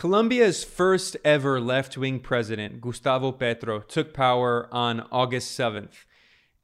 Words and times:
Colombia's 0.00 0.64
first 0.64 1.14
ever 1.26 1.60
left 1.60 1.98
wing 1.98 2.20
president, 2.20 2.80
Gustavo 2.80 3.32
Petro, 3.32 3.80
took 3.80 4.14
power 4.14 4.66
on 4.72 5.06
August 5.12 5.58
7th. 5.58 6.06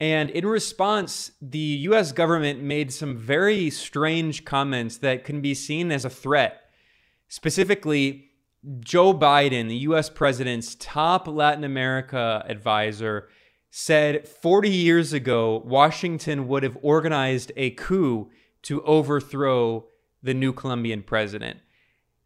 And 0.01 0.31
in 0.31 0.47
response, 0.47 1.33
the 1.43 1.59
US 1.59 2.13
government 2.13 2.63
made 2.63 2.95
some 2.95 3.15
very 3.15 3.69
strange 3.69 4.47
comments 4.47 4.97
that 4.97 5.25
can 5.25 5.43
be 5.43 5.53
seen 5.53 5.93
as 5.93 6.07
a 6.07 6.09
threat. 6.09 6.63
Specifically, 7.29 8.31
Joe 8.81 9.13
Biden, 9.13 9.69
the 9.69 9.85
US 9.91 10.09
president's 10.09 10.75
top 10.75 11.29
Latin 11.29 11.65
America 11.65 12.43
advisor, 12.49 13.29
said 13.71 14.27
40 14.27 14.71
years 14.71 15.13
ago 15.13 15.63
Washington 15.67 16.49
would 16.49 16.63
have 16.63 16.79
organized 16.81 17.53
a 17.55 17.73
coup 17.73 18.31
to 18.63 18.83
overthrow 18.85 19.85
the 20.23 20.33
new 20.33 20.55
Colombian 20.55 21.03
president. 21.03 21.59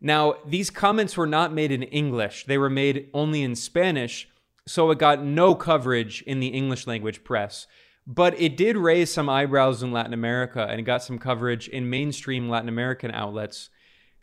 Now, 0.00 0.36
these 0.46 0.70
comments 0.70 1.16
were 1.16 1.26
not 1.26 1.52
made 1.52 1.70
in 1.70 1.82
English, 1.82 2.46
they 2.46 2.58
were 2.58 2.70
made 2.70 3.08
only 3.12 3.42
in 3.42 3.54
Spanish, 3.54 4.28
so 4.66 4.90
it 4.90 4.98
got 4.98 5.22
no 5.22 5.54
coverage 5.54 6.22
in 6.22 6.40
the 6.40 6.48
English 6.48 6.86
language 6.86 7.22
press. 7.24 7.66
But 8.06 8.40
it 8.40 8.56
did 8.56 8.76
raise 8.76 9.12
some 9.12 9.28
eyebrows 9.28 9.82
in 9.82 9.92
Latin 9.92 10.14
America 10.14 10.66
and 10.68 10.86
got 10.86 11.02
some 11.02 11.18
coverage 11.18 11.68
in 11.68 11.90
mainstream 11.90 12.48
Latin 12.48 12.68
American 12.68 13.10
outlets. 13.10 13.68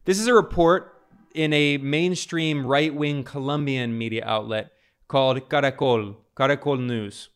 This 0.06 0.20
is 0.20 0.28
a 0.28 0.34
report 0.34 0.94
in 1.34 1.54
a 1.54 1.78
mainstream 1.78 2.66
right 2.66 2.94
wing 2.94 3.24
Colombian 3.24 3.98
media 3.98 4.24
outlet 4.26 4.72
called 5.08 5.48
Caracol, 5.50 6.16
Caracol 6.36 6.80
News. 6.80 7.30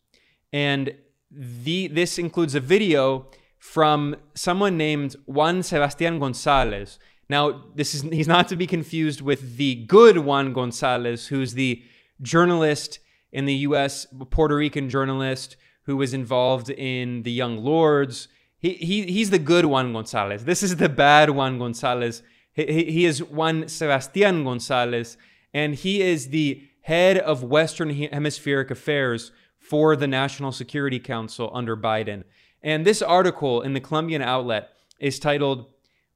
And 0.51 0.95
the, 1.29 1.87
this 1.87 2.17
includes 2.17 2.55
a 2.55 2.59
video 2.59 3.27
from 3.59 4.15
someone 4.33 4.75
named 4.75 5.15
Juan 5.25 5.61
Sebastian 5.63 6.19
Gonzalez. 6.19 6.97
Now, 7.31 7.63
this 7.75 7.95
is 7.95 8.01
he's 8.01 8.27
not 8.27 8.49
to 8.49 8.57
be 8.57 8.67
confused 8.67 9.21
with 9.21 9.55
the 9.55 9.75
good 9.85 10.17
Juan 10.17 10.51
Gonzalez, 10.51 11.27
who's 11.27 11.53
the 11.53 11.81
journalist 12.21 12.99
in 13.31 13.45
the 13.45 13.53
US, 13.67 14.05
Puerto 14.31 14.57
Rican 14.57 14.89
journalist 14.89 15.55
who 15.83 15.95
was 15.95 16.13
involved 16.13 16.69
in 16.69 17.23
the 17.23 17.31
Young 17.31 17.63
Lords. 17.63 18.27
He, 18.57 18.73
he, 18.73 19.03
he's 19.03 19.29
the 19.29 19.39
good 19.39 19.63
Juan 19.63 19.93
Gonzalez. 19.93 20.43
This 20.43 20.61
is 20.61 20.75
the 20.75 20.89
bad 20.89 21.29
Juan 21.29 21.57
Gonzalez. 21.57 22.21
He, 22.51 22.65
he 22.65 23.05
is 23.05 23.23
Juan 23.23 23.69
Sebastian 23.69 24.43
Gonzalez, 24.43 25.15
and 25.53 25.73
he 25.73 26.01
is 26.01 26.31
the 26.31 26.67
head 26.81 27.17
of 27.17 27.45
Western 27.45 27.91
Hemispheric 27.91 28.69
Affairs 28.71 29.31
for 29.57 29.95
the 29.95 30.05
National 30.05 30.51
Security 30.51 30.99
Council 30.99 31.49
under 31.53 31.77
Biden. 31.77 32.25
And 32.61 32.85
this 32.85 33.01
article 33.01 33.61
in 33.61 33.71
the 33.71 33.79
Colombian 33.79 34.21
outlet 34.21 34.71
is 34.99 35.17
titled 35.17 35.67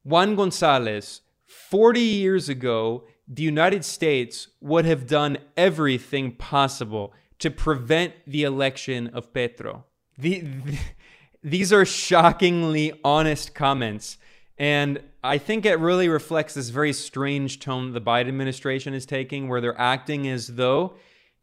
Juan 0.06 0.36
Gonzalez, 0.36 1.22
40 1.48 2.00
years 2.00 2.48
ago, 2.48 3.06
the 3.28 3.42
United 3.42 3.84
States 3.84 4.50
would 4.62 4.86
have 4.86 5.08
done 5.08 5.40
everything 5.58 6.32
possible 6.34 7.12
to 7.40 7.50
prevent 7.50 8.14
the 8.28 8.44
election 8.44 9.08
of 9.08 9.34
Petro. 9.34 9.84
The, 10.16 10.42
the, 10.42 10.78
these 11.44 11.74
are 11.74 11.86
shockingly 11.86 13.00
honest 13.04 13.56
comments. 13.56 14.20
And 14.60 15.02
I 15.24 15.40
think 15.40 15.66
it 15.66 15.80
really 15.80 16.08
reflects 16.08 16.54
this 16.54 16.70
very 16.70 16.94
strange 16.94 17.60
tone 17.60 17.92
the 17.94 18.00
Biden 18.00 18.28
administration 18.28 18.94
is 18.94 19.08
taking, 19.08 19.50
where 19.50 19.60
they're 19.60 19.82
acting 19.82 20.28
as 20.28 20.50
though 20.50 20.94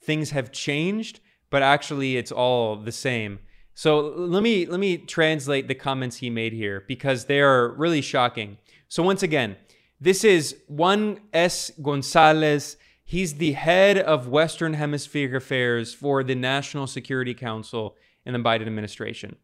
things 0.01 0.31
have 0.31 0.53
changed, 0.53 1.19
but 1.51 1.63
actually 1.63 2.17
it's 2.17 2.31
all 2.31 2.77
the 2.77 2.93
same. 2.93 3.41
So 3.75 4.01
let 4.01 4.43
me 4.43 4.67
let 4.67 4.81
me 4.81 4.99
translate 4.99 5.69
the 5.69 5.75
comments 5.75 6.19
he 6.19 6.31
made 6.31 6.53
here 6.53 6.85
because 6.87 7.25
they 7.25 7.41
are 7.41 7.73
really 7.73 8.01
shocking. 8.01 8.59
So 8.89 9.03
once 9.03 9.23
again, 9.23 9.57
this 10.01 10.25
is 10.25 10.57
Juan 10.69 11.21
S. 11.33 11.71
Gonzalez. 11.81 12.77
He's 13.05 13.35
the 13.35 13.53
head 13.53 13.99
of 13.99 14.29
Western 14.29 14.75
Hemisphere 14.75 15.37
Affairs 15.37 15.95
for 15.95 16.23
the 16.23 16.35
National 16.35 16.87
Security 16.87 17.35
Council 17.35 17.97
in 18.25 18.33
the 18.33 18.39
Biden 18.39 18.67
administration. 18.67 19.37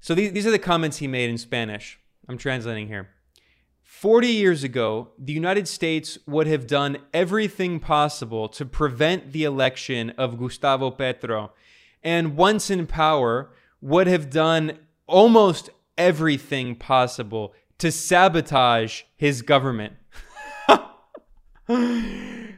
So 0.00 0.14
these, 0.14 0.32
these 0.32 0.46
are 0.46 0.50
the 0.50 0.58
comments 0.58 0.98
he 0.98 1.08
made 1.08 1.30
in 1.30 1.38
Spanish. 1.38 1.98
I'm 2.28 2.38
translating 2.38 2.88
here. 2.88 3.08
40 3.82 4.28
years 4.28 4.64
ago, 4.64 5.08
the 5.18 5.32
United 5.32 5.66
States 5.68 6.18
would 6.26 6.46
have 6.46 6.66
done 6.66 6.98
everything 7.14 7.80
possible 7.80 8.48
to 8.50 8.66
prevent 8.66 9.32
the 9.32 9.44
election 9.44 10.10
of 10.18 10.38
Gustavo 10.38 10.90
Petro, 10.90 11.52
and 12.06 12.36
once 12.36 12.70
in 12.70 12.86
power, 12.86 13.50
would 13.80 14.06
have 14.06 14.30
done 14.30 14.78
almost 15.08 15.68
everything 15.98 16.76
possible 16.76 17.52
to 17.78 17.90
sabotage 17.90 19.02
his 19.16 19.42
government. 19.42 19.94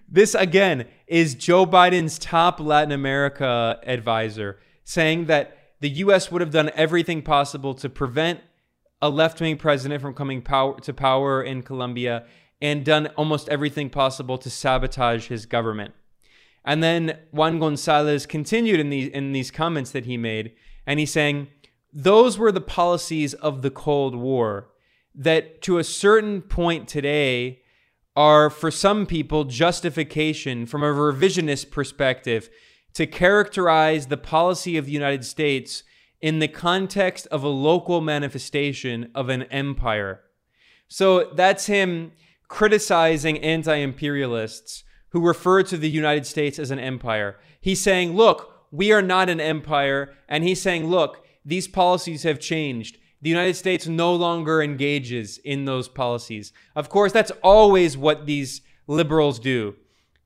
this, 0.09 0.35
again, 0.35 0.85
is 1.07 1.35
Joe 1.35 1.65
Biden's 1.65 2.19
top 2.19 2.61
Latin 2.61 2.93
America 2.93 3.81
advisor 3.85 4.59
saying 4.85 5.25
that 5.27 5.57
the 5.81 5.89
U.S. 5.91 6.31
would 6.31 6.43
have 6.43 6.51
done 6.51 6.71
everything 6.75 7.23
possible 7.23 7.73
to 7.77 7.89
prevent 7.89 8.41
a 9.01 9.09
left 9.09 9.41
wing 9.41 9.57
president 9.57 10.03
from 10.03 10.13
coming 10.13 10.43
power, 10.43 10.79
to 10.81 10.93
power 10.93 11.43
in 11.43 11.63
Colombia 11.63 12.27
and 12.61 12.85
done 12.85 13.07
almost 13.17 13.49
everything 13.49 13.89
possible 13.89 14.37
to 14.37 14.51
sabotage 14.51 15.29
his 15.29 15.47
government. 15.47 15.95
And 16.69 16.83
then 16.83 17.19
Juan 17.31 17.59
Gonzalez 17.59 18.27
continued 18.27 18.79
in 18.79 18.91
these 18.91 19.09
in 19.09 19.33
these 19.33 19.51
comments 19.51 19.91
that 19.93 20.05
he 20.05 20.19
made, 20.19 20.53
and 20.87 21.01
he's 21.01 21.11
saying 21.11 21.49
those 21.95 22.37
were 22.37 22.53
the 22.53 22.61
policies 22.61 23.33
of 23.33 23.63
the 23.63 23.71
Cold 23.71 24.15
War 24.15 24.69
that 25.15 25.63
to 25.63 25.79
a 25.79 25.85
certain 25.85 26.43
point 26.43 26.87
today 26.87 27.63
are 28.15 28.51
for 28.51 28.71
some 28.71 29.07
people 29.07 29.45
justification 29.45 30.67
from 30.67 30.83
a 30.83 30.93
revisionist 30.93 31.71
perspective 31.71 32.51
to 32.93 33.07
characterize 33.07 34.09
the 34.09 34.19
policy 34.19 34.77
of 34.77 34.85
the 34.85 34.93
United 34.93 35.25
States 35.25 35.85
in 36.21 36.39
the 36.39 36.49
context 36.49 37.27
of 37.29 37.43
a 37.43 37.49
local 37.49 38.03
manifestation 38.03 39.11
of 39.15 39.31
an 39.31 39.45
empire. 39.45 40.21
So 40.87 41.31
that's 41.35 41.65
him 41.65 42.13
criticizing 42.47 43.39
anti 43.39 43.77
imperialists 43.77 44.85
who 45.11 45.27
referred 45.27 45.67
to 45.67 45.77
the 45.77 45.91
United 45.91 46.27
States 46.27 46.59
as 46.59 46.71
an 46.71 46.79
empire. 46.79 47.39
He's 47.61 47.83
saying, 47.83 48.15
look, 48.15 48.67
we 48.71 48.93
are 48.93 49.03
not 49.03 49.29
an 49.29 49.41
empire. 49.41 50.15
And 50.29 50.45
he's 50.45 50.61
saying, 50.61 50.89
look, 50.89 51.25
these 51.45 51.67
policies 51.69 52.23
have 52.25 52.39
changed. 52.39 52.99
The 53.21 53.31
United 53.31 53.55
States 53.55 53.87
no 53.87 54.15
longer 54.15 54.63
engages 54.63 55.39
in 55.39 55.65
those 55.65 55.89
policies. 55.89 56.53
Of 56.77 56.89
course, 56.89 57.13
that's 57.13 57.33
always 57.43 57.97
what 57.97 58.27
these 58.27 58.61
liberals 58.87 59.39
do. 59.39 59.75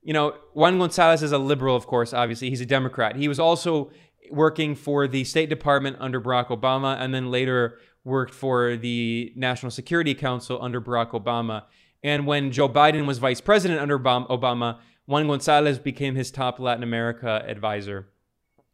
You 0.03 0.13
know, 0.13 0.35
Juan 0.53 0.77
Gonzalez 0.77 1.23
is 1.23 1.31
a 1.31 1.37
liberal, 1.37 1.75
of 1.75 1.87
course, 1.87 2.13
obviously. 2.13 2.49
He's 2.49 2.61
a 2.61 2.65
Democrat. 2.65 3.15
He 3.15 3.27
was 3.27 3.39
also 3.39 3.91
working 4.29 4.75
for 4.75 5.07
the 5.07 5.23
State 5.23 5.49
Department 5.49 5.97
under 5.99 6.19
Barack 6.19 6.47
Obama 6.47 6.97
and 6.99 7.13
then 7.13 7.31
later 7.31 7.79
worked 8.03 8.33
for 8.33 8.75
the 8.75 9.31
National 9.35 9.71
Security 9.71 10.13
Council 10.13 10.59
under 10.61 10.81
Barack 10.81 11.11
Obama. 11.11 11.63
And 12.03 12.27
when 12.27 12.51
Joe 12.51 12.67
Biden 12.67 13.05
was 13.05 13.19
vice 13.19 13.41
president 13.41 13.79
under 13.79 13.97
Obama, 13.97 14.79
Juan 15.05 15.27
Gonzalez 15.27 15.79
became 15.79 16.15
his 16.15 16.31
top 16.31 16.59
Latin 16.59 16.83
America 16.83 17.43
advisor. 17.47 18.09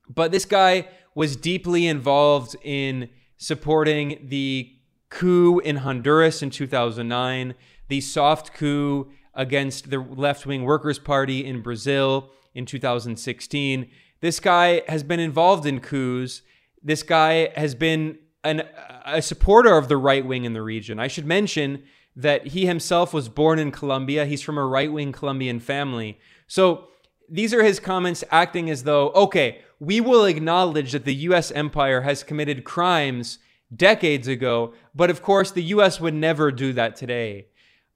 But 0.08 0.32
this 0.32 0.46
guy 0.46 0.88
was 1.14 1.36
deeply 1.36 1.86
involved 1.86 2.56
in 2.64 3.10
supporting 3.38 4.28
the 4.30 4.72
coup 5.10 5.60
in 5.60 5.78
Honduras 5.78 6.42
in 6.42 6.50
2009, 6.50 7.56
the 7.88 8.02
soft 8.02 8.54
coup 8.54 9.12
against 9.34 9.90
the 9.90 10.00
left 10.00 10.46
wing 10.46 10.64
Workers' 10.64 11.00
Party 11.00 11.46
in 11.46 11.62
Brazil 11.62 12.32
in 12.54 12.66
2016, 12.66 13.90
this 14.22 14.40
guy 14.40 14.82
has 14.88 15.04
been 15.04 15.20
involved 15.20 15.66
in 15.66 15.80
coups. 15.80 16.42
This 16.84 17.04
guy 17.04 17.50
has 17.56 17.76
been 17.76 18.18
an, 18.44 18.64
a 19.06 19.22
supporter 19.22 19.78
of 19.78 19.88
the 19.88 19.98
right 19.98 20.26
wing 20.26 20.46
in 20.46 20.54
the 20.54 20.62
region. 20.62 21.00
I 21.00 21.08
should 21.08 21.26
mention 21.26 21.84
that 22.16 22.48
he 22.48 22.66
himself 22.66 23.14
was 23.14 23.30
born 23.30 23.60
in 23.60 23.72
Colombia. 23.72 24.26
He's 24.26 24.42
from 24.42 24.58
a 24.58 24.66
right 24.66 24.92
wing 24.92 25.12
Colombian 25.12 25.60
family. 25.60 26.20
So 26.48 26.88
these 27.30 27.54
are 27.54 27.64
his 27.64 27.80
comments 27.80 28.24
acting 28.32 28.70
as 28.70 28.84
though, 28.84 29.10
okay, 29.12 29.62
we 29.80 30.02
will 30.02 30.26
acknowledge 30.26 30.92
that 30.92 31.06
the 31.06 31.16
US 31.16 31.52
empire 31.52 32.02
has 32.02 32.24
committed 32.24 32.64
crimes 32.64 33.40
decades 33.74 34.28
ago, 34.28 34.74
but 34.94 35.10
of 35.10 35.22
course 35.22 35.52
the 35.52 35.64
US 35.64 36.02
would 36.02 36.14
never 36.14 36.52
do 36.52 36.74
that 36.74 36.96
today. 36.96 37.48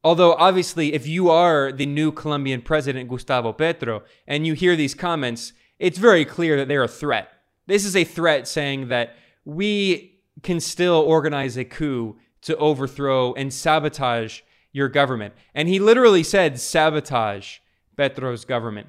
Although, 0.03 0.33
obviously, 0.33 0.93
if 0.93 1.07
you 1.07 1.29
are 1.29 1.71
the 1.71 1.85
new 1.85 2.11
Colombian 2.11 2.61
president, 2.61 3.09
Gustavo 3.09 3.53
Petro, 3.53 4.03
and 4.27 4.45
you 4.45 4.53
hear 4.53 4.75
these 4.75 4.93
comments, 4.93 5.53
it's 5.79 5.97
very 5.97 6.25
clear 6.25 6.57
that 6.57 6.67
they're 6.67 6.83
a 6.83 6.89
threat. 6.89 7.29
This 7.67 7.85
is 7.85 7.95
a 7.95 8.03
threat 8.03 8.45
saying 8.47 8.89
that 8.89 9.15
we 9.45 10.19
can 10.41 10.59
still 10.59 10.95
organize 10.95 11.57
a 11.57 11.63
coup 11.63 12.17
to 12.43 12.55
overthrow 12.57 13.33
and 13.33 13.53
sabotage 13.53 14.41
your 14.71 14.89
government. 14.89 15.33
And 15.53 15.67
he 15.67 15.79
literally 15.79 16.23
said 16.23 16.59
sabotage 16.59 17.59
Petro's 17.95 18.45
government. 18.45 18.87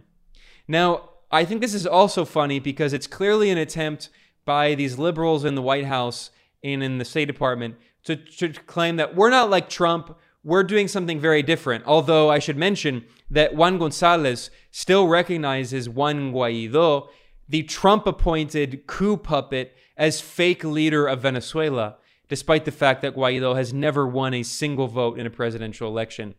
Now, 0.67 1.11
I 1.31 1.45
think 1.45 1.61
this 1.61 1.75
is 1.75 1.87
also 1.87 2.25
funny 2.25 2.59
because 2.59 2.93
it's 2.93 3.07
clearly 3.07 3.51
an 3.51 3.59
attempt 3.59 4.09
by 4.45 4.75
these 4.75 4.99
liberals 4.99 5.45
in 5.45 5.55
the 5.55 5.63
White 5.63 5.87
House 5.87 6.31
and 6.63 6.83
in 6.83 6.99
the 6.99 7.05
State 7.05 7.27
Department 7.27 7.77
to, 8.05 8.17
to 8.17 8.49
claim 8.51 8.97
that 8.97 9.15
we're 9.15 9.31
not 9.31 9.51
like 9.51 9.69
Trump. 9.69 10.17
we're 10.43 10.63
doing 10.63 10.89
something 10.89 11.19
very 11.19 11.43
different. 11.43 11.85
Although 11.87 12.31
I 12.31 12.39
should 12.39 12.57
mention 12.57 13.05
that 13.31 13.55
Juan 13.55 13.79
Gonzalez 13.79 14.51
still 14.71 15.09
recognizes 15.09 15.89
Juan 15.89 16.33
Guaido, 16.33 17.09
the 17.49 17.63
Trump 17.63 18.07
appointed 18.07 18.87
coup 18.87 19.17
puppet, 19.17 19.77
as 19.97 20.21
fake 20.21 20.65
leader 20.65 21.07
of 21.07 21.23
Venezuela, 21.23 21.97
despite 22.29 22.65
the 22.65 22.73
fact 22.73 23.03
that 23.03 23.17
Guaido 23.17 23.57
has 23.57 23.73
never 23.73 24.07
won 24.07 24.35
a 24.35 24.43
single 24.43 24.89
vote 24.89 25.19
in 25.19 25.27
a 25.27 25.31
presidential 25.31 25.89
election. 25.89 26.35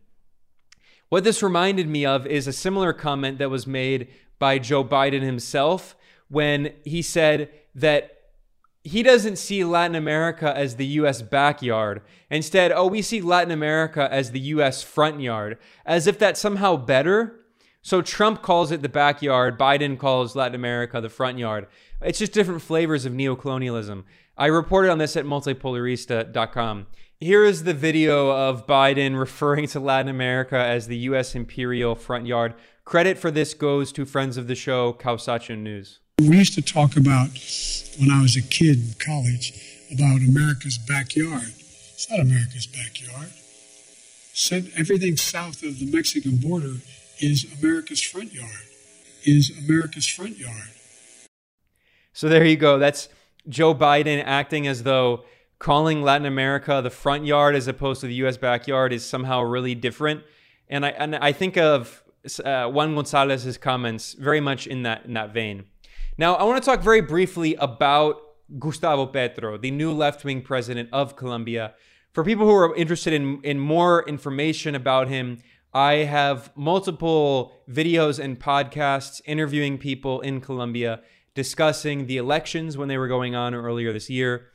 What 1.08 1.24
this 1.24 1.42
reminded 1.42 1.88
me 1.88 2.04
of 2.04 2.26
is 2.26 2.46
a 2.46 2.52
similar 2.52 2.92
comment 2.92 3.38
that 3.38 3.50
was 3.50 3.66
made 3.66 4.08
by 4.38 4.58
Joe 4.58 4.84
Biden 4.84 5.22
himself 5.22 5.96
when 6.28 6.72
he 6.84 7.02
said 7.02 7.50
that 7.74 8.16
he 8.82 9.02
doesn't 9.02 9.36
see 9.36 9.64
Latin 9.64 9.96
America 9.96 10.56
as 10.56 10.76
the 10.76 10.86
US 10.86 11.22
backyard. 11.22 12.02
Instead, 12.30 12.72
oh, 12.72 12.86
we 12.86 13.02
see 13.02 13.20
Latin 13.20 13.50
America 13.50 14.08
as 14.10 14.30
the 14.30 14.40
US 14.40 14.82
front 14.82 15.20
yard, 15.20 15.58
as 15.84 16.06
if 16.06 16.18
that's 16.18 16.40
somehow 16.40 16.76
better. 16.76 17.40
So 17.86 18.02
Trump 18.02 18.42
calls 18.42 18.72
it 18.72 18.82
the 18.82 18.88
backyard, 18.88 19.56
Biden 19.56 19.96
calls 19.96 20.34
Latin 20.34 20.56
America 20.56 21.00
the 21.00 21.08
front 21.08 21.38
yard. 21.38 21.68
It's 22.02 22.18
just 22.18 22.32
different 22.32 22.62
flavors 22.62 23.04
of 23.04 23.12
neocolonialism. 23.12 24.02
I 24.36 24.46
reported 24.46 24.90
on 24.90 24.98
this 24.98 25.16
at 25.16 25.24
multipolarista.com. 25.24 26.88
Here 27.20 27.44
is 27.44 27.62
the 27.62 27.74
video 27.74 28.32
of 28.32 28.66
Biden 28.66 29.16
referring 29.20 29.68
to 29.68 29.78
Latin 29.78 30.08
America 30.08 30.58
as 30.58 30.88
the 30.88 30.96
US 31.10 31.36
imperial 31.36 31.94
front 31.94 32.26
yard. 32.26 32.54
Credit 32.84 33.16
for 33.18 33.30
this 33.30 33.54
goes 33.54 33.92
to 33.92 34.04
friends 34.04 34.36
of 34.36 34.48
the 34.48 34.56
show, 34.56 34.92
Kawsachun 34.92 35.58
News. 35.58 36.00
We 36.18 36.38
used 36.38 36.54
to 36.54 36.62
talk 36.62 36.96
about, 36.96 37.28
when 38.00 38.10
I 38.10 38.20
was 38.20 38.34
a 38.34 38.42
kid 38.42 38.78
in 38.78 38.94
college, 38.98 39.52
about 39.92 40.22
America's 40.22 40.76
backyard. 40.76 41.52
It's 41.94 42.10
not 42.10 42.18
America's 42.18 42.66
backyard. 42.66 43.30
Everything 44.76 45.16
south 45.16 45.62
of 45.62 45.78
the 45.78 45.86
Mexican 45.86 46.38
border 46.38 46.74
is 47.20 47.46
America's 47.60 48.02
front 48.02 48.32
yard, 48.32 48.50
is 49.24 49.52
America's 49.64 50.06
front 50.06 50.38
yard. 50.38 50.68
So 52.12 52.28
there 52.28 52.44
you 52.44 52.56
go. 52.56 52.78
That's 52.78 53.08
Joe 53.48 53.74
Biden 53.74 54.22
acting 54.24 54.66
as 54.66 54.82
though 54.82 55.24
calling 55.58 56.02
Latin 56.02 56.26
America 56.26 56.80
the 56.82 56.90
front 56.90 57.24
yard 57.24 57.54
as 57.54 57.68
opposed 57.68 58.00
to 58.02 58.06
the 58.06 58.14
U.S. 58.14 58.36
backyard 58.36 58.92
is 58.92 59.04
somehow 59.04 59.42
really 59.42 59.74
different. 59.74 60.22
And 60.68 60.84
I 60.84 60.90
and 60.90 61.16
I 61.16 61.32
think 61.32 61.56
of 61.56 62.02
uh, 62.44 62.68
Juan 62.68 62.94
Gonzalez's 62.94 63.56
comments 63.56 64.14
very 64.14 64.40
much 64.40 64.66
in 64.66 64.82
that 64.82 65.04
in 65.06 65.14
that 65.14 65.32
vein. 65.32 65.64
Now, 66.18 66.34
I 66.34 66.44
want 66.44 66.62
to 66.62 66.66
talk 66.66 66.80
very 66.80 67.02
briefly 67.02 67.54
about 67.56 68.20
Gustavo 68.58 69.06
Petro, 69.06 69.58
the 69.58 69.70
new 69.70 69.92
left 69.92 70.24
wing 70.24 70.40
president 70.40 70.88
of 70.92 71.16
Colombia. 71.16 71.74
For 72.12 72.24
people 72.24 72.46
who 72.46 72.54
are 72.54 72.74
interested 72.74 73.12
in, 73.12 73.40
in 73.42 73.60
more 73.60 74.08
information 74.08 74.74
about 74.74 75.08
him, 75.08 75.42
I 75.76 76.04
have 76.04 76.56
multiple 76.56 77.52
videos 77.68 78.18
and 78.18 78.40
podcasts 78.40 79.20
interviewing 79.26 79.76
people 79.76 80.22
in 80.22 80.40
Colombia 80.40 81.02
discussing 81.34 82.06
the 82.06 82.16
elections 82.16 82.78
when 82.78 82.88
they 82.88 82.96
were 82.96 83.08
going 83.08 83.34
on 83.34 83.54
earlier 83.54 83.92
this 83.92 84.08
year 84.08 84.46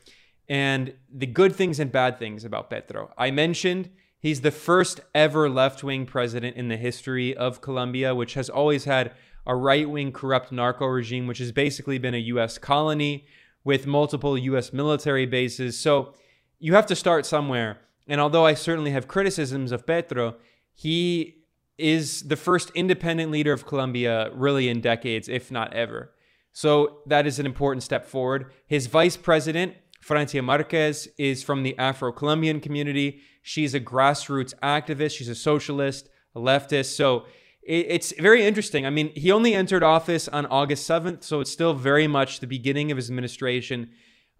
and 0.49 0.95
the 1.13 1.27
good 1.27 1.55
things 1.55 1.79
and 1.79 1.91
bad 1.91 2.17
things 2.17 2.43
about 2.43 2.71
Petro. 2.71 3.13
I 3.19 3.29
mentioned 3.29 3.91
he's 4.19 4.41
the 4.41 4.49
first 4.49 4.99
ever 5.13 5.47
left 5.47 5.83
wing 5.83 6.07
president 6.07 6.57
in 6.57 6.69
the 6.69 6.75
history 6.75 7.37
of 7.37 7.61
Colombia, 7.61 8.15
which 8.15 8.33
has 8.33 8.49
always 8.49 8.85
had 8.85 9.13
a 9.45 9.55
right 9.55 9.87
wing 9.87 10.11
corrupt 10.11 10.51
narco 10.51 10.87
regime, 10.87 11.27
which 11.27 11.37
has 11.37 11.51
basically 11.51 11.99
been 11.99 12.15
a 12.15 12.29
U.S. 12.33 12.57
colony 12.57 13.27
with 13.63 13.85
multiple 13.85 14.39
U.S. 14.39 14.73
military 14.73 15.27
bases. 15.27 15.77
So 15.79 16.15
you 16.57 16.73
have 16.73 16.87
to 16.87 16.95
start 16.95 17.27
somewhere. 17.27 17.77
And 18.07 18.19
although 18.19 18.47
I 18.47 18.55
certainly 18.55 18.89
have 18.89 19.07
criticisms 19.07 19.71
of 19.71 19.85
Petro, 19.85 20.37
he 20.73 21.43
is 21.77 22.23
the 22.23 22.35
first 22.35 22.71
independent 22.75 23.31
leader 23.31 23.51
of 23.51 23.65
Colombia 23.65 24.29
really 24.33 24.69
in 24.69 24.81
decades, 24.81 25.27
if 25.27 25.51
not 25.51 25.73
ever. 25.73 26.13
So 26.53 26.99
that 27.07 27.25
is 27.25 27.39
an 27.39 27.45
important 27.45 27.83
step 27.83 28.05
forward. 28.05 28.51
His 28.67 28.87
vice 28.87 29.17
president, 29.17 29.75
Francia 30.01 30.41
Marquez, 30.41 31.07
is 31.17 31.43
from 31.43 31.63
the 31.63 31.77
Afro 31.77 32.11
Colombian 32.11 32.59
community. 32.59 33.21
She's 33.41 33.73
a 33.73 33.79
grassroots 33.79 34.53
activist, 34.61 35.17
she's 35.17 35.29
a 35.29 35.35
socialist, 35.35 36.09
a 36.35 36.39
leftist. 36.39 36.95
So 36.95 37.25
it's 37.63 38.11
very 38.19 38.43
interesting. 38.43 38.85
I 38.85 38.89
mean, 38.89 39.11
he 39.15 39.31
only 39.31 39.53
entered 39.53 39.83
office 39.83 40.27
on 40.27 40.47
August 40.47 40.89
7th, 40.89 41.23
so 41.23 41.39
it's 41.41 41.51
still 41.51 41.73
very 41.73 42.07
much 42.07 42.39
the 42.39 42.47
beginning 42.47 42.91
of 42.91 42.97
his 42.97 43.09
administration. 43.09 43.91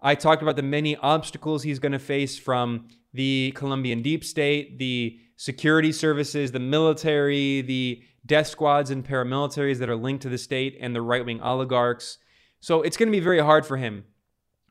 I 0.02 0.14
talked 0.16 0.42
about 0.42 0.56
the 0.56 0.62
many 0.62 0.96
obstacles 0.96 1.62
he's 1.62 1.78
going 1.78 1.92
to 1.92 1.98
face 1.98 2.38
from 2.38 2.88
the 3.14 3.52
Colombian 3.54 4.02
deep 4.02 4.24
state, 4.24 4.78
the 4.78 5.18
security 5.36 5.92
services, 5.92 6.50
the 6.52 6.58
military, 6.58 7.62
the 7.62 8.02
death 8.26 8.48
squads 8.48 8.90
and 8.90 9.06
paramilitaries 9.06 9.78
that 9.78 9.88
are 9.88 9.96
linked 9.96 10.22
to 10.22 10.28
the 10.28 10.38
state, 10.38 10.76
and 10.80 10.94
the 10.94 11.02
right 11.02 11.24
wing 11.24 11.40
oligarchs. 11.40 12.18
So 12.60 12.82
it's 12.82 12.96
going 12.96 13.08
to 13.08 13.16
be 13.16 13.20
very 13.20 13.40
hard 13.40 13.64
for 13.64 13.76
him. 13.76 14.04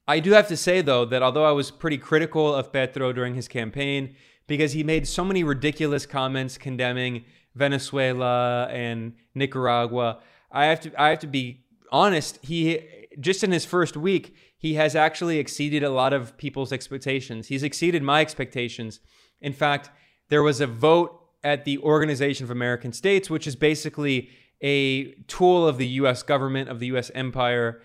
I 0.07 0.19
do 0.19 0.31
have 0.31 0.47
to 0.49 0.57
say, 0.57 0.81
though, 0.81 1.05
that 1.05 1.23
although 1.23 1.45
I 1.45 1.51
was 1.51 1.71
pretty 1.71 1.97
critical 1.97 2.53
of 2.53 2.73
Petro 2.73 3.13
during 3.13 3.35
his 3.35 3.47
campaign, 3.47 4.15
because 4.47 4.73
he 4.73 4.83
made 4.83 5.07
so 5.07 5.23
many 5.23 5.43
ridiculous 5.43 6.05
comments 6.05 6.57
condemning 6.57 7.23
Venezuela 7.55 8.67
and 8.67 9.13
Nicaragua. 9.35 10.19
I 10.51 10.65
have 10.65 10.81
to 10.81 11.01
I 11.01 11.09
have 11.09 11.19
to 11.19 11.27
be 11.27 11.63
honest, 11.91 12.39
he 12.41 12.79
just 13.19 13.43
in 13.43 13.51
his 13.51 13.65
first 13.65 13.95
week, 13.95 14.35
he 14.61 14.75
has 14.75 14.95
actually 14.95 15.39
exceeded 15.39 15.81
a 15.81 15.89
lot 15.89 16.13
of 16.13 16.37
people's 16.37 16.71
expectations. 16.71 17.47
He's 17.47 17.63
exceeded 17.63 18.03
my 18.03 18.21
expectations. 18.21 18.99
In 19.41 19.53
fact, 19.53 19.89
there 20.29 20.43
was 20.43 20.61
a 20.61 20.67
vote 20.67 21.19
at 21.43 21.65
the 21.65 21.79
Organization 21.79 22.43
of 22.43 22.51
American 22.51 22.93
States, 22.93 23.27
which 23.27 23.47
is 23.47 23.55
basically 23.55 24.29
a 24.61 25.13
tool 25.23 25.67
of 25.67 25.79
the 25.79 25.87
US 25.87 26.21
government, 26.21 26.69
of 26.69 26.79
the 26.79 26.85
US 26.95 27.09
empire, 27.15 27.81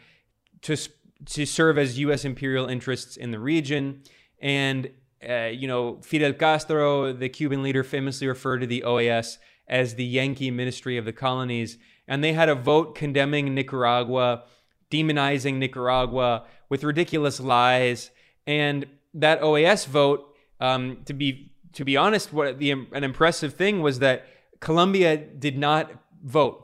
to, 0.60 0.76
to 1.24 1.46
serve 1.46 1.78
as 1.78 1.98
US 1.98 2.26
imperial 2.26 2.66
interests 2.66 3.16
in 3.16 3.30
the 3.30 3.38
region. 3.38 4.02
And, 4.38 4.90
uh, 5.26 5.44
you 5.44 5.66
know, 5.66 6.02
Fidel 6.02 6.34
Castro, 6.34 7.10
the 7.14 7.30
Cuban 7.30 7.62
leader, 7.62 7.84
famously 7.84 8.26
referred 8.26 8.58
to 8.58 8.66
the 8.66 8.84
OAS 8.86 9.38
as 9.66 9.94
the 9.94 10.04
Yankee 10.04 10.50
Ministry 10.50 10.98
of 10.98 11.06
the 11.06 11.12
Colonies. 11.14 11.78
And 12.06 12.22
they 12.22 12.34
had 12.34 12.50
a 12.50 12.54
vote 12.54 12.94
condemning 12.94 13.54
Nicaragua, 13.54 14.44
demonizing 14.90 15.54
Nicaragua 15.54 16.44
with 16.68 16.84
ridiculous 16.84 17.40
lies. 17.40 18.10
And 18.46 18.86
that 19.14 19.40
OAS 19.40 19.86
vote, 19.86 20.34
um, 20.60 20.98
to 21.06 21.12
be 21.12 21.52
to 21.72 21.84
be 21.84 21.96
honest, 21.96 22.32
what 22.32 22.58
the 22.58 22.70
an 22.70 23.04
impressive 23.04 23.54
thing 23.54 23.82
was 23.82 23.98
that 23.98 24.26
Colombia 24.60 25.16
did 25.16 25.58
not 25.58 25.92
vote. 26.24 26.62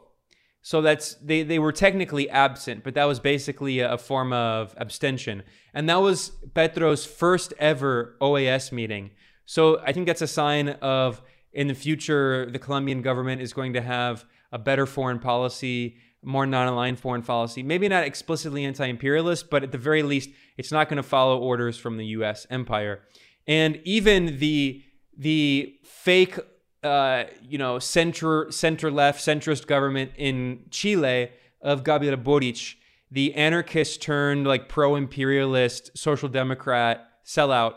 So 0.63 0.81
that's 0.81 1.15
they, 1.17 1.43
they 1.43 1.59
were 1.59 1.73
technically 1.73 2.31
absent, 2.31 2.85
but 2.85 2.95
that 2.95 3.05
was 3.05 3.21
basically 3.21 3.81
a, 3.81 3.93
a 3.93 3.99
form 3.99 4.33
of 4.33 4.75
abstention. 4.79 5.43
And 5.75 5.89
that 5.89 6.01
was 6.01 6.31
Petro's 6.55 7.05
first 7.05 7.53
ever 7.59 8.17
OAS 8.21 8.73
meeting. 8.73 9.11
So 9.45 9.81
I 9.81 9.93
think 9.93 10.07
that's 10.07 10.23
a 10.23 10.27
sign 10.27 10.71
of 10.81 11.21
in 11.53 11.67
the 11.67 11.75
future, 11.75 12.49
the 12.51 12.59
Colombian 12.59 13.03
government 13.03 13.43
is 13.43 13.53
going 13.53 13.75
to 13.75 13.83
have 13.83 14.25
a 14.53 14.59
better 14.59 14.87
foreign 14.87 15.19
policy, 15.19 15.97
more 16.23 16.47
non 16.47 16.69
aligned 16.69 16.99
foreign 16.99 17.23
policy. 17.23 17.63
Maybe 17.63 17.89
not 17.89 18.05
explicitly 18.05 18.65
anti 18.65 18.87
imperialist, 18.87 19.51
but 19.51 19.63
at 19.63 19.73
the 19.73 19.79
very 19.79 20.03
least, 20.03 20.31
it's 20.57 20.73
not 20.73 20.89
going 20.89 20.99
to 20.99 21.03
follow 21.03 21.39
orders 21.39 21.77
from 21.77 21.97
the 21.97 22.07
US 22.07 22.47
empire. 22.51 23.01
And 23.47 23.81
even 23.85 24.39
the 24.39 24.83
the 25.17 25.77
fake 25.85 26.39
uh, 26.83 27.25
you 27.47 27.59
know, 27.59 27.79
center 27.79 28.51
center 28.51 28.91
left 28.91 29.25
centrist 29.25 29.67
government 29.67 30.13
in 30.17 30.65
Chile 30.71 31.31
of 31.61 31.85
Gabriel 31.85 32.17
Boric, 32.17 32.77
the 33.11 33.35
anarchist 33.35 34.03
turned 34.03 34.47
like 34.47 34.69
pro 34.69 34.97
imperialist 34.97 35.97
social 35.97 36.29
democrat 36.29 37.09
sellout, 37.25 37.75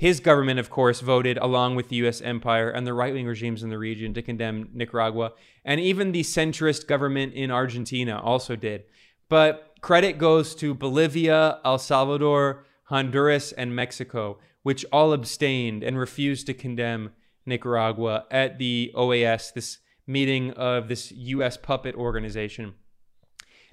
his 0.00 0.18
government, 0.18 0.58
of 0.58 0.70
course, 0.70 1.00
voted 1.00 1.36
along 1.36 1.74
with 1.74 1.90
the 1.90 1.96
U.S. 1.96 2.22
empire 2.22 2.70
and 2.70 2.86
the 2.86 2.94
right 2.94 3.12
wing 3.12 3.26
regimes 3.26 3.62
in 3.62 3.68
the 3.68 3.76
region 3.76 4.14
to 4.14 4.22
condemn 4.22 4.70
Nicaragua. 4.72 5.32
And 5.62 5.78
even 5.78 6.12
the 6.12 6.22
centrist 6.22 6.86
government 6.86 7.34
in 7.34 7.50
Argentina 7.50 8.18
also 8.18 8.56
did. 8.56 8.84
But 9.28 9.76
credit 9.82 10.16
goes 10.16 10.54
to 10.54 10.72
Bolivia, 10.72 11.58
El 11.66 11.76
Salvador, 11.76 12.64
Honduras, 12.84 13.52
and 13.52 13.76
Mexico, 13.76 14.38
which 14.62 14.86
all 14.90 15.12
abstained 15.12 15.82
and 15.82 15.98
refused 15.98 16.46
to 16.46 16.54
condemn 16.54 17.10
Nicaragua 17.44 18.24
at 18.30 18.56
the 18.56 18.92
OAS, 18.94 19.52
this 19.52 19.80
meeting 20.06 20.52
of 20.52 20.88
this 20.88 21.12
U.S. 21.12 21.58
puppet 21.58 21.94
organization. 21.94 22.72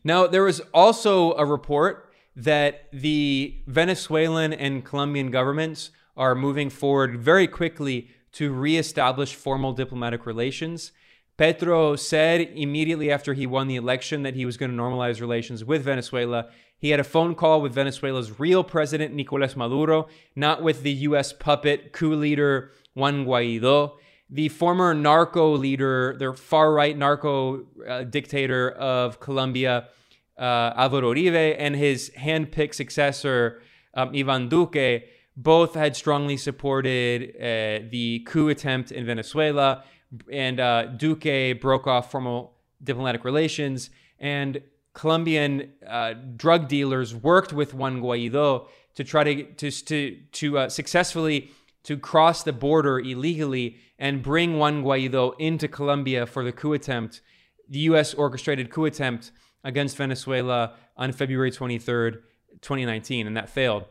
Now, 0.04 0.28
there 0.28 0.44
was 0.44 0.60
also 0.74 1.36
a 1.36 1.46
report 1.46 2.12
that 2.36 2.90
the 2.92 3.64
Venezuelan 3.66 4.52
and 4.52 4.84
Colombian 4.84 5.32
governments 5.32 5.92
are 6.18 6.36
moving 6.36 6.70
forward 6.70 7.18
very 7.18 7.48
quickly 7.48 8.10
to 8.34 8.52
reestablish 8.52 9.36
formal 9.36 9.74
diplomatic 9.74 10.26
relations. 10.26 10.92
Petro 11.38 11.96
said 11.96 12.42
immediately 12.56 13.12
after 13.12 13.34
he 13.34 13.46
won 13.46 13.68
the 13.68 13.76
election 13.76 14.24
that 14.24 14.34
he 14.34 14.46
was 14.46 14.58
going 14.58 14.72
to 14.72 14.78
normalize 14.78 15.22
relations 15.22 15.64
with 15.64 15.84
Venezuela. 15.84 16.50
He 16.80 16.90
had 16.90 17.00
a 17.00 17.04
phone 17.04 17.36
call 17.36 17.62
with 17.62 17.74
Venezuela's 17.74 18.40
real 18.40 18.64
president, 18.64 19.14
Nicolas 19.14 19.56
Maduro, 19.56 20.08
not 20.36 20.64
with 20.64 20.82
the 20.82 20.92
U.S. 20.92 21.34
puppet 21.34 21.94
coup 21.94 22.16
leader 22.16 22.72
Juan 22.96 23.26
Guaido, 23.26 23.94
the 24.30 24.50
former 24.50 24.94
narco 24.94 25.56
leader, 25.56 26.16
the 26.18 26.34
far 26.34 26.74
right 26.74 26.98
narco 26.98 27.66
uh, 27.88 28.04
dictator 28.04 28.72
of 28.72 29.20
Colombia, 29.20 29.90
uh, 30.38 30.74
Alvaro 30.76 31.14
Uribe, 31.14 31.56
and 31.58 31.76
his 31.76 32.12
handpicked 32.18 32.74
successor, 32.74 33.62
um, 33.94 34.12
Ivan 34.16 34.50
Duque, 34.50 35.04
both 35.38 35.76
had 35.76 35.96
strongly 35.96 36.36
supported 36.36 37.30
uh, 37.36 37.88
the 37.92 38.24
coup 38.26 38.50
attempt 38.50 38.92
in 38.92 39.06
Venezuela. 39.06 39.84
And 40.32 40.60
uh, 40.60 40.88
Duque 40.88 41.62
broke 41.62 41.86
off 41.86 42.12
formal 42.12 42.56
diplomatic 42.84 43.24
relations. 43.24 43.92
And 44.20 44.62
Colombian 44.94 45.74
uh, 45.88 46.16
drug 46.36 46.68
dealers 46.68 47.14
worked 47.14 47.54
with 47.54 47.76
Juan 47.76 48.02
Guaido 48.02 48.68
to 48.96 49.04
try 49.04 49.24
to 49.24 49.44
to 49.44 49.70
to, 49.70 50.18
to 50.32 50.58
uh, 50.58 50.70
successfully 50.70 51.52
to 51.84 51.98
cross 51.98 52.42
the 52.42 52.52
border 52.52 53.00
illegally 53.00 53.78
and 54.00 54.24
bring 54.24 54.58
Juan 54.58 54.84
Guaido 54.84 55.34
into 55.40 55.68
Colombia 55.68 56.26
for 56.26 56.44
the 56.44 56.52
coup 56.52 56.74
attempt, 56.74 57.22
the 57.70 57.80
U.S. 57.92 58.14
orchestrated 58.16 58.72
coup 58.72 58.86
attempt 58.86 59.32
against 59.64 59.96
Venezuela 59.98 60.74
on 60.98 61.12
February 61.12 61.52
23rd, 61.52 62.14
2019, 62.62 63.28
and 63.28 63.38
that 63.38 63.50
failed. 63.50 63.86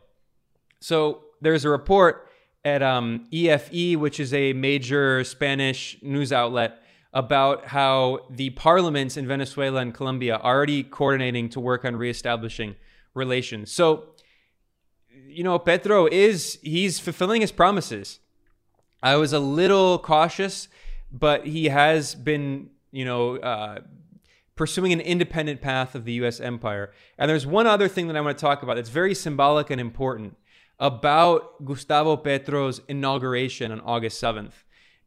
So 0.81 1.26
there's 1.41 1.65
a 1.65 1.69
report 1.69 2.29
at 2.65 2.83
um, 2.83 3.27
EFE, 3.33 3.97
which 3.97 4.19
is 4.19 4.35
a 4.35 4.53
major 4.53 5.23
Spanish 5.25 5.97
news 6.03 6.33
outlet, 6.33 6.83
about 7.13 7.67
how 7.67 8.27
the 8.29 8.51
parliaments 8.51 9.17
in 9.17 9.27
Venezuela 9.27 9.81
and 9.81 9.95
Colombia 9.95 10.37
are 10.37 10.57
already 10.57 10.83
coordinating 10.83 11.49
to 11.49 11.61
work 11.61 11.85
on 11.85 11.97
reestablishing 11.97 12.77
relations. 13.15 13.71
So, 13.71 14.11
you 15.29 15.45
know, 15.45 15.59
Petro 15.59 16.07
is 16.07 16.59
he's 16.63 16.99
fulfilling 16.99 17.41
his 17.41 17.53
promises. 17.53 18.19
I 19.03 19.17
was 19.17 19.33
a 19.33 19.39
little 19.39 19.99
cautious, 19.99 20.69
but 21.13 21.47
he 21.47 21.67
has 21.67 22.15
been, 22.15 22.71
you 22.91 23.05
know, 23.05 23.37
uh, 23.37 23.79
pursuing 24.57 24.93
an 24.93 25.01
independent 25.01 25.61
path 25.61 25.95
of 25.95 26.05
the 26.05 26.13
U.S. 26.15 26.41
empire. 26.41 26.91
And 27.19 27.31
there's 27.31 27.47
one 27.47 27.67
other 27.67 27.89
thing 27.89 28.09
that 28.09 28.17
I 28.17 28.21
want 28.21 28.37
to 28.37 28.41
talk 28.41 28.63
about 28.63 28.77
that's 28.77 28.89
very 28.89 29.15
symbolic 29.15 29.71
and 29.71 29.81
important 29.81 30.37
about 30.79 31.65
Gustavo 31.65 32.17
Petro's 32.17 32.81
inauguration 32.89 33.73
on 33.73 33.81
August 33.81 34.23
7th. 34.23 34.53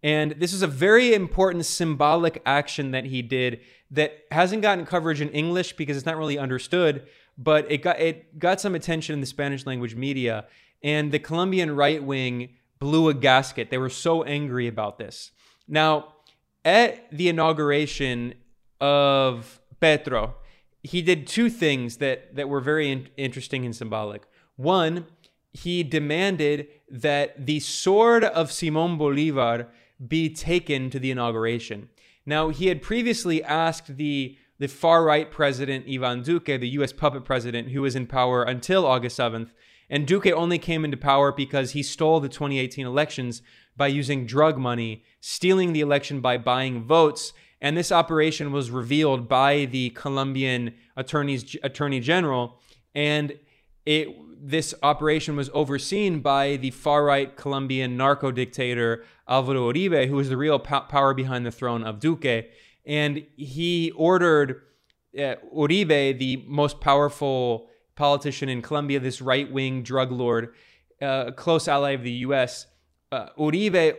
And 0.01 0.31
this 0.33 0.53
is 0.53 0.61
a 0.61 0.67
very 0.67 1.13
important 1.13 1.65
symbolic 1.65 2.41
action 2.45 2.91
that 2.91 3.05
he 3.05 3.21
did 3.21 3.59
that 3.91 4.19
hasn't 4.31 4.61
gotten 4.61 4.85
coverage 4.85 5.19
in 5.19 5.29
English 5.29 5.73
because 5.73 5.97
it's 5.97 6.05
not 6.05 6.17
really 6.17 6.37
understood, 6.37 7.07
but 7.37 7.69
it 7.71 7.79
got 7.79 7.99
it 7.99 8.39
got 8.39 8.61
some 8.61 8.75
attention 8.75 9.13
in 9.13 9.19
the 9.19 9.27
Spanish 9.27 9.65
language 9.65 9.95
media. 9.95 10.45
And 10.81 11.11
the 11.11 11.19
Colombian 11.19 11.75
right 11.75 12.01
wing 12.01 12.55
blew 12.79 13.09
a 13.09 13.13
gasket. 13.13 13.69
They 13.69 13.77
were 13.77 13.89
so 13.89 14.23
angry 14.23 14.67
about 14.67 14.97
this. 14.97 15.31
Now, 15.67 16.13
at 16.63 17.09
the 17.11 17.27
inauguration 17.27 18.35
of 18.79 19.59
Petro, 19.81 20.35
he 20.81 21.01
did 21.01 21.27
two 21.27 21.49
things 21.49 21.97
that 21.97 22.35
that 22.35 22.47
were 22.47 22.61
very 22.61 22.89
in- 22.89 23.09
interesting 23.17 23.65
and 23.65 23.75
symbolic. 23.75 24.27
One, 24.55 25.07
he 25.51 25.83
demanded 25.83 26.67
that 26.89 27.45
the 27.45 27.59
sword 27.59 28.23
of 28.23 28.51
Simon 28.51 28.97
Bolivar 28.97 29.67
be 30.05 30.29
taken 30.33 30.89
to 30.89 30.99
the 30.99 31.11
inauguration. 31.11 31.89
Now, 32.25 32.49
he 32.49 32.67
had 32.67 32.81
previously 32.81 33.43
asked 33.43 33.97
the 33.97 34.37
the 34.59 34.67
far 34.67 35.05
right 35.05 35.31
president 35.31 35.85
Ivan 35.89 36.21
Duque, 36.21 36.59
the 36.59 36.67
US 36.79 36.91
puppet 36.91 37.23
president 37.23 37.69
who 37.69 37.81
was 37.81 37.95
in 37.95 38.05
power 38.05 38.43
until 38.43 38.85
August 38.85 39.17
7th, 39.17 39.51
and 39.89 40.05
Duque 40.05 40.27
only 40.27 40.59
came 40.59 40.83
into 40.83 40.97
power 40.97 41.31
because 41.31 41.71
he 41.71 41.81
stole 41.81 42.19
the 42.19 42.27
2018 42.27 42.85
elections 42.85 43.41
by 43.77 43.87
using 43.87 44.25
drug 44.25 44.57
money, 44.57 45.05
stealing 45.21 45.71
the 45.71 45.79
election 45.79 46.19
by 46.19 46.37
buying 46.37 46.83
votes, 46.83 47.31
and 47.61 47.77
this 47.77 47.91
operation 47.91 48.51
was 48.51 48.69
revealed 48.69 49.29
by 49.29 49.63
the 49.65 49.91
Colombian 49.91 50.75
attorneys 50.97 51.55
attorney 51.63 52.01
general 52.01 52.59
and 52.93 53.37
it 53.85 54.09
this 54.41 54.73
operation 54.83 55.35
was 55.35 55.49
overseen 55.53 56.21
by 56.21 56.55
the 56.55 56.71
far 56.71 57.03
right 57.03 57.35
Colombian 57.35 57.97
narco 57.97 58.31
dictator 58.31 59.03
Alvaro 59.27 59.71
Uribe, 59.71 60.07
who 60.07 60.15
was 60.15 60.29
the 60.29 60.37
real 60.37 60.59
po- 60.59 60.81
power 60.81 61.13
behind 61.13 61.45
the 61.45 61.51
throne 61.51 61.83
of 61.83 61.99
Duque. 61.99 62.45
And 62.85 63.25
he 63.35 63.91
ordered 63.91 64.61
uh, 65.17 65.35
Uribe, 65.55 66.17
the 66.17 66.43
most 66.47 66.79
powerful 66.79 67.69
politician 67.95 68.49
in 68.49 68.61
Colombia, 68.61 68.99
this 68.99 69.21
right 69.21 69.51
wing 69.51 69.83
drug 69.83 70.11
lord, 70.11 70.53
uh, 71.01 71.31
close 71.31 71.67
ally 71.67 71.91
of 71.91 72.03
the 72.03 72.11
US, 72.11 72.67
uh, 73.11 73.27
Uribe 73.37 73.95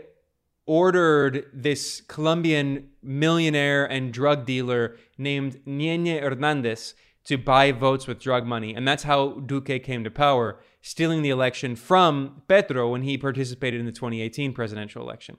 ordered 0.67 1.47
this 1.53 2.01
Colombian 2.03 2.89
millionaire 3.03 3.85
and 3.85 4.13
drug 4.13 4.47
dealer 4.47 4.97
named 5.19 5.61
Nene 5.67 6.23
Hernandez 6.23 6.95
to 7.25 7.37
buy 7.37 7.73
votes 7.73 8.07
with 8.07 8.19
drug 8.19 8.47
money. 8.47 8.75
And 8.75 8.87
that's 8.87 9.03
how 9.03 9.41
Duque 9.41 9.83
came 9.83 10.05
to 10.05 10.11
power, 10.11 10.61
stealing 10.81 11.23
the 11.23 11.31
election 11.31 11.77
from 11.77 12.43
Petro 12.49 12.91
when 12.91 13.03
he 13.03 13.19
participated 13.19 13.81
in 13.81 13.87
the 13.87 13.93
2018 13.93 14.53
presidential 14.53 15.03
election. 15.03 15.37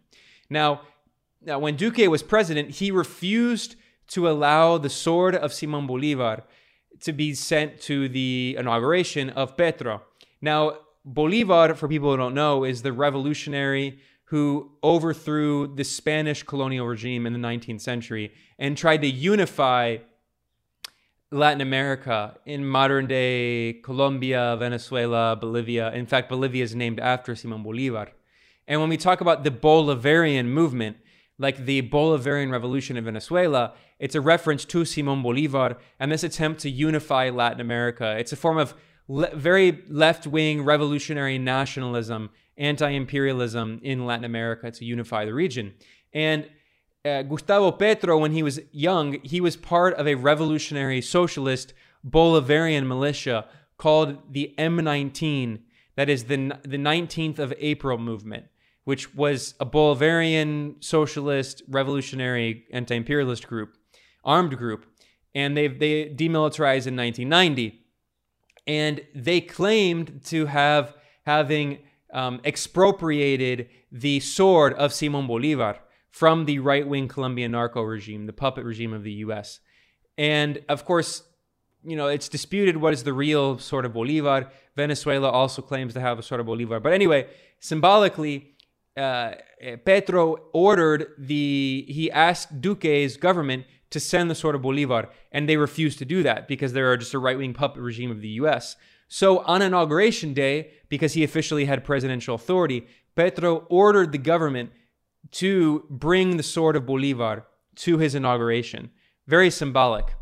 Now, 0.49 0.81
now 1.41 1.59
when 1.59 1.75
Duque 1.75 2.07
was 2.09 2.23
president, 2.23 2.71
he 2.71 2.91
refused 2.91 3.75
to 4.09 4.29
allow 4.29 4.77
the 4.77 4.89
sword 4.89 5.35
of 5.35 5.53
Simon 5.53 5.87
Bolivar 5.87 6.43
to 7.01 7.13
be 7.13 7.33
sent 7.33 7.81
to 7.81 8.09
the 8.09 8.55
inauguration 8.59 9.29
of 9.31 9.57
Petro. 9.57 10.01
Now, 10.41 10.77
Bolivar, 11.03 11.73
for 11.75 11.87
people 11.87 12.11
who 12.11 12.17
don't 12.17 12.35
know, 12.35 12.63
is 12.63 12.83
the 12.83 12.93
revolutionary 12.93 13.99
who 14.25 14.71
overthrew 14.83 15.75
the 15.75 15.83
Spanish 15.83 16.43
colonial 16.43 16.87
regime 16.87 17.25
in 17.25 17.33
the 17.33 17.39
19th 17.39 17.81
century 17.81 18.31
and 18.59 18.77
tried 18.77 19.01
to 19.01 19.07
unify 19.07 19.97
Latin 21.33 21.61
America, 21.61 22.37
in 22.45 22.65
modern 22.65 23.07
day 23.07 23.79
Colombia, 23.83 24.57
Venezuela, 24.59 25.37
Bolivia. 25.39 25.89
In 25.93 26.05
fact, 26.05 26.27
Bolivia 26.27 26.63
is 26.63 26.75
named 26.75 26.99
after 26.99 27.35
Simon 27.37 27.63
Bolivar. 27.63 28.09
And 28.67 28.81
when 28.81 28.89
we 28.89 28.97
talk 28.97 29.21
about 29.21 29.45
the 29.45 29.49
Bolivarian 29.49 30.47
movement, 30.47 30.97
like 31.37 31.65
the 31.65 31.83
Bolivarian 31.83 32.51
Revolution 32.51 32.97
in 32.97 33.05
Venezuela, 33.05 33.73
it's 33.97 34.13
a 34.13 34.19
reference 34.19 34.65
to 34.65 34.83
Simon 34.83 35.23
Bolivar 35.23 35.77
and 35.99 36.11
this 36.11 36.25
attempt 36.25 36.59
to 36.61 36.69
unify 36.69 37.29
Latin 37.29 37.61
America. 37.61 38.17
It's 38.17 38.33
a 38.33 38.35
form 38.35 38.57
of 38.57 38.73
le- 39.07 39.33
very 39.33 39.85
left 39.87 40.27
wing 40.27 40.63
revolutionary 40.63 41.37
nationalism, 41.37 42.29
anti 42.57 42.89
imperialism 42.89 43.79
in 43.83 44.05
Latin 44.05 44.25
America 44.25 44.69
to 44.69 44.83
unify 44.83 45.23
the 45.23 45.33
region. 45.33 45.75
And 46.13 46.49
uh, 47.03 47.23
Gustavo 47.23 47.71
Petro, 47.71 48.17
when 48.17 48.31
he 48.31 48.43
was 48.43 48.59
young, 48.71 49.19
he 49.23 49.41
was 49.41 49.55
part 49.55 49.93
of 49.95 50.07
a 50.07 50.15
revolutionary 50.15 51.01
socialist 51.01 51.73
Bolivarian 52.07 52.85
militia 52.85 53.47
called 53.77 54.17
the 54.31 54.53
M19, 54.57 55.61
that 55.95 56.09
is 56.09 56.25
the, 56.25 56.59
the 56.63 56.77
19th 56.77 57.39
of 57.39 57.53
April 57.57 57.97
movement, 57.97 58.45
which 58.83 59.15
was 59.15 59.55
a 59.59 59.65
Bolivarian 59.65 60.83
socialist 60.83 61.63
revolutionary 61.67 62.65
anti 62.71 62.95
imperialist 62.95 63.47
group, 63.47 63.75
armed 64.23 64.57
group. 64.57 64.85
And 65.33 65.55
they, 65.55 65.67
they 65.67 66.09
demilitarized 66.09 66.87
in 66.87 66.95
1990. 66.95 67.79
And 68.67 69.01
they 69.15 69.41
claimed 69.41 70.23
to 70.25 70.45
have 70.45 70.95
having 71.25 71.79
um, 72.13 72.41
expropriated 72.45 73.69
the 73.91 74.19
sword 74.19 74.73
of 74.73 74.93
Simon 74.93 75.25
Bolivar 75.25 75.79
from 76.11 76.45
the 76.45 76.59
right 76.59 76.87
wing 76.87 77.07
Colombian 77.07 77.51
narco 77.51 77.81
regime, 77.81 78.25
the 78.25 78.33
puppet 78.33 78.65
regime 78.65 78.93
of 78.93 79.03
the 79.03 79.13
US. 79.25 79.59
And 80.17 80.61
of 80.69 80.85
course, 80.85 81.23
you 81.83 81.95
know, 81.95 82.07
it's 82.07 82.29
disputed 82.29 82.77
what 82.77 82.93
is 82.93 83.03
the 83.03 83.13
real 83.13 83.57
sword 83.57 83.85
of 83.85 83.93
Bolivar. 83.93 84.51
Venezuela 84.75 85.29
also 85.29 85.61
claims 85.61 85.93
to 85.93 86.01
have 86.01 86.19
a 86.19 86.23
sword 86.23 86.41
of 86.41 86.45
Bolivar. 86.45 86.79
But 86.79 86.93
anyway, 86.93 87.27
symbolically, 87.59 88.55
uh, 88.95 89.31
Petro 89.85 90.37
ordered 90.53 91.07
the, 91.17 91.85
he 91.87 92.11
asked 92.11 92.61
Duque's 92.61 93.17
government 93.17 93.65
to 93.89 93.99
send 93.99 94.29
the 94.29 94.35
sword 94.35 94.55
of 94.55 94.61
Bolivar, 94.61 95.09
and 95.31 95.47
they 95.49 95.57
refused 95.57 95.99
to 95.99 96.05
do 96.05 96.23
that 96.23 96.47
because 96.47 96.73
they're 96.73 96.97
just 96.97 97.13
a 97.13 97.19
right 97.19 97.37
wing 97.37 97.53
puppet 97.53 97.81
regime 97.81 98.11
of 98.11 98.21
the 98.21 98.29
US. 98.29 98.75
So 99.07 99.39
on 99.39 99.61
inauguration 99.61 100.33
day, 100.33 100.71
because 100.87 101.13
he 101.13 101.23
officially 101.23 101.65
had 101.65 101.83
presidential 101.83 102.35
authority, 102.35 102.87
Petro 103.15 103.65
ordered 103.69 104.11
the 104.11 104.17
government 104.17 104.71
to 105.31 105.85
bring 105.89 106.37
the 106.37 106.43
sword 106.43 106.75
of 106.75 106.85
Bolivar 106.85 107.45
to 107.75 107.97
his 107.97 108.15
inauguration. 108.15 108.91
Very 109.27 109.49
symbolic. 109.49 110.15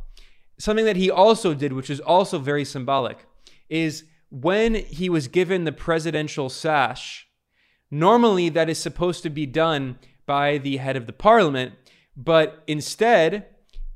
Something 0.57 0.85
that 0.85 0.97
he 0.97 1.09
also 1.09 1.53
did, 1.53 1.73
which 1.73 1.89
is 1.89 1.99
also 1.99 2.37
very 2.37 2.65
symbolic, 2.65 3.25
is 3.69 4.03
when 4.29 4.75
he 4.75 5.09
was 5.09 5.27
given 5.27 5.63
the 5.63 5.71
presidential 5.71 6.49
sash, 6.49 7.27
normally 7.89 8.49
that 8.49 8.69
is 8.69 8.77
supposed 8.77 9.23
to 9.23 9.29
be 9.29 9.45
done 9.45 9.97
by 10.25 10.57
the 10.59 10.77
head 10.77 10.95
of 10.95 11.07
the 11.07 11.13
parliament, 11.13 11.73
but 12.15 12.63
instead, 12.67 13.47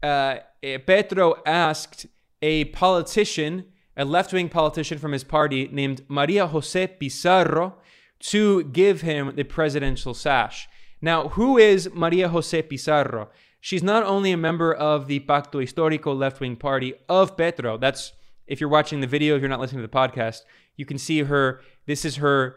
uh, 0.01 0.38
Petro 0.62 1.36
asked 1.45 2.07
a 2.41 2.65
politician, 2.65 3.65
a 3.95 4.05
left 4.05 4.33
wing 4.33 4.50
politician 4.50 4.98
from 4.98 5.12
his 5.12 5.24
party 5.24 5.69
named 5.72 6.03
Maria 6.07 6.48
Jose 6.48 6.88
Pizarro, 6.88 7.75
to 8.19 8.63
give 8.63 9.01
him 9.01 9.36
the 9.36 9.43
presidential 9.43 10.13
sash. 10.13 10.67
Now, 11.03 11.27
who 11.27 11.57
is 11.57 11.89
Maria 11.93 12.29
Jose 12.29 12.62
Pizarro? 12.62 13.29
She's 13.60 13.83
not 13.83 14.03
only 14.03 14.31
a 14.31 14.38
member 14.38 14.74
of 14.74 15.07
the 15.07 15.19
Pacto 15.19 15.62
Histórico 15.62 16.17
left 16.17 16.39
wing 16.39 16.55
party 16.55 16.93
of 17.10 17.36
Petro. 17.36 17.77
That's, 17.77 18.13
if 18.48 18.62
you're 18.62 18.69
watching 18.69 19.01
the 19.01 19.07
video, 19.07 19.36
if 19.36 19.41
you're 19.41 19.50
not 19.50 19.60
listening 19.60 19.81
to 19.81 19.88
the 19.88 19.93
podcast, 19.93 20.43
you 20.77 20.86
can 20.86 20.98
see 20.98 21.24
her. 21.24 21.60
This 21.88 22.05
is 22.05 22.15
her 22.15 22.55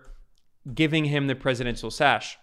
giving 0.73 1.07
him 1.07 1.27
the 1.27 1.35
presidential 1.35 1.91
sash. 1.91 2.39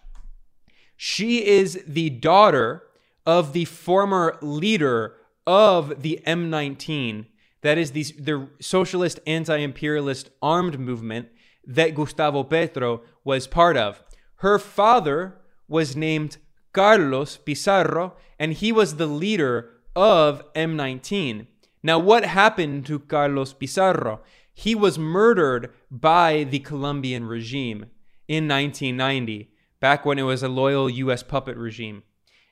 She 0.94 1.46
is 1.46 1.82
the 1.86 2.10
daughter 2.10 2.82
of 3.24 3.54
the 3.54 3.64
former 3.64 4.36
leader 4.42 5.16
of 5.46 6.02
the 6.02 6.20
M19, 6.26 7.24
that 7.62 7.78
is 7.78 7.92
the, 7.92 8.02
the 8.18 8.48
socialist 8.60 9.20
anti 9.26 9.56
imperialist 9.56 10.28
armed 10.42 10.78
movement 10.78 11.28
that 11.66 11.94
Gustavo 11.94 12.44
Petro 12.44 13.00
was 13.24 13.46
part 13.46 13.78
of. 13.78 14.02
Her 14.36 14.58
father 14.58 15.38
was 15.68 15.96
named 15.96 16.38
Carlos 16.72 17.36
Pizarro, 17.36 18.16
and 18.38 18.52
he 18.52 18.72
was 18.72 18.96
the 18.96 19.06
leader 19.06 19.70
of 19.96 20.42
M19. 20.54 21.46
Now, 21.82 21.98
what 21.98 22.24
happened 22.24 22.86
to 22.86 22.98
Carlos 22.98 23.52
Pizarro? 23.52 24.20
He 24.52 24.74
was 24.74 24.98
murdered 24.98 25.72
by 25.90 26.44
the 26.44 26.60
Colombian 26.60 27.26
regime 27.26 27.86
in 28.28 28.48
1990, 28.48 29.50
back 29.80 30.04
when 30.04 30.18
it 30.18 30.22
was 30.22 30.42
a 30.42 30.48
loyal 30.48 30.88
US 30.88 31.22
puppet 31.22 31.56
regime. 31.56 32.02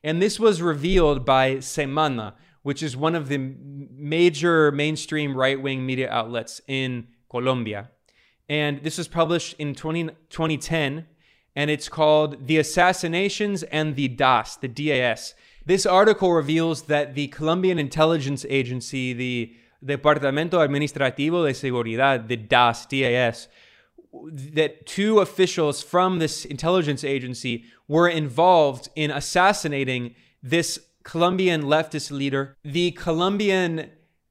And 0.05 0.21
this 0.21 0.39
was 0.39 0.61
revealed 0.61 1.25
by 1.25 1.57
Semana, 1.57 2.35
which 2.63 2.83
is 2.83 2.97
one 2.97 3.15
of 3.15 3.29
the 3.29 3.39
major 3.39 4.71
mainstream 4.71 5.37
right 5.37 5.61
wing 5.61 5.87
media 5.87 6.11
outlets 6.11 6.61
in 6.67 7.09
Colombia. 7.31 7.91
And 8.49 8.83
this 8.83 8.99
was 8.99 9.09
published 9.09 9.55
in 9.59 9.75
20, 9.75 10.05
2010, 10.29 11.07
and 11.55 11.71
it's 11.71 11.89
called 11.89 12.47
The 12.47 12.59
Assassinations 12.59 13.63
and 13.65 13.97
the 13.97 14.09
DAS, 14.09 14.57
the 14.57 14.69
DAS. 14.69 15.35
This 15.65 15.87
article 15.87 16.33
reveals 16.33 16.83
that 16.83 17.15
the 17.15 17.29
Colombian 17.29 17.79
intelligence 17.79 18.45
agency, 18.49 19.13
the 19.13 19.55
Departamento 19.85 20.55
Administrativo 20.55 21.47
de 21.47 21.53
Seguridad, 21.53 22.29
the 22.29 22.37
DAS, 22.37 22.87
DAS, 22.87 23.49
that 24.13 24.87
two 24.87 25.21
officials 25.21 25.83
from 25.83 26.19
this 26.19 26.45
intelligence 26.45 27.05
agency 27.05 27.65
were 27.89 28.09
involved 28.09 28.89
in 28.95 29.11
assassinating 29.11 30.15
this 30.43 30.81
Colombian 31.03 31.63
leftist 31.63 32.11
leader. 32.11 32.57
The 32.65 32.91
Colombian 32.93 33.91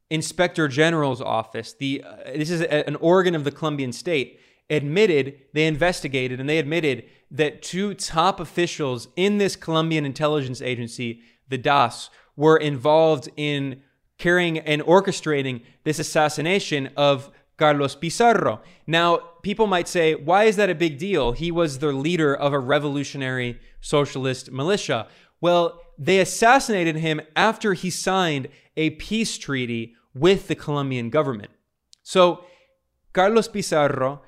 Inspector 0.09 0.67
General's 0.67 1.21
office, 1.21 1.73
the 1.73 2.03
uh, 2.05 2.15
this 2.35 2.49
is 2.49 2.61
a, 2.61 2.85
an 2.85 2.97
organ 2.97 3.33
of 3.33 3.45
the 3.45 3.51
Colombian 3.51 3.93
state, 3.93 4.40
admitted 4.71 5.37
they 5.53 5.67
investigated 5.67 6.39
and 6.39 6.49
they 6.49 6.57
admitted 6.57 7.03
that 7.29 7.61
two 7.61 7.93
top 7.93 8.39
officials 8.39 9.07
in 9.15 9.37
this 9.37 9.55
Colombian 9.55 10.05
intelligence 10.05 10.61
agency, 10.61 11.21
the 11.47 11.57
DAS, 11.57 12.09
were 12.35 12.57
involved 12.57 13.29
in 13.35 13.81
carrying 14.17 14.57
and 14.57 14.81
orchestrating 14.83 15.61
this 15.83 15.99
assassination 15.99 16.89
of 16.95 17.31
Carlos 17.57 17.95
Pizarro. 17.95 18.61
Now, 18.87 19.17
people 19.43 19.67
might 19.67 19.87
say, 19.87 20.15
why 20.15 20.45
is 20.45 20.55
that 20.55 20.69
a 20.69 20.75
big 20.75 20.97
deal? 20.97 21.33
He 21.33 21.51
was 21.51 21.79
the 21.79 21.91
leader 21.91 22.33
of 22.33 22.53
a 22.53 22.59
revolutionary 22.59 23.59
socialist 23.81 24.51
militia. 24.51 25.07
Well, 25.39 25.81
they 25.97 26.19
assassinated 26.19 26.95
him 26.95 27.21
after 27.35 27.73
he 27.73 27.89
signed 27.89 28.47
a 28.75 28.91
peace 28.91 29.37
treaty 29.37 29.95
with 30.13 30.47
the 30.47 30.55
Colombian 30.55 31.09
government. 31.09 31.51
So, 32.03 32.45
Carlos 33.13 33.47
Pizarro, 33.47 34.21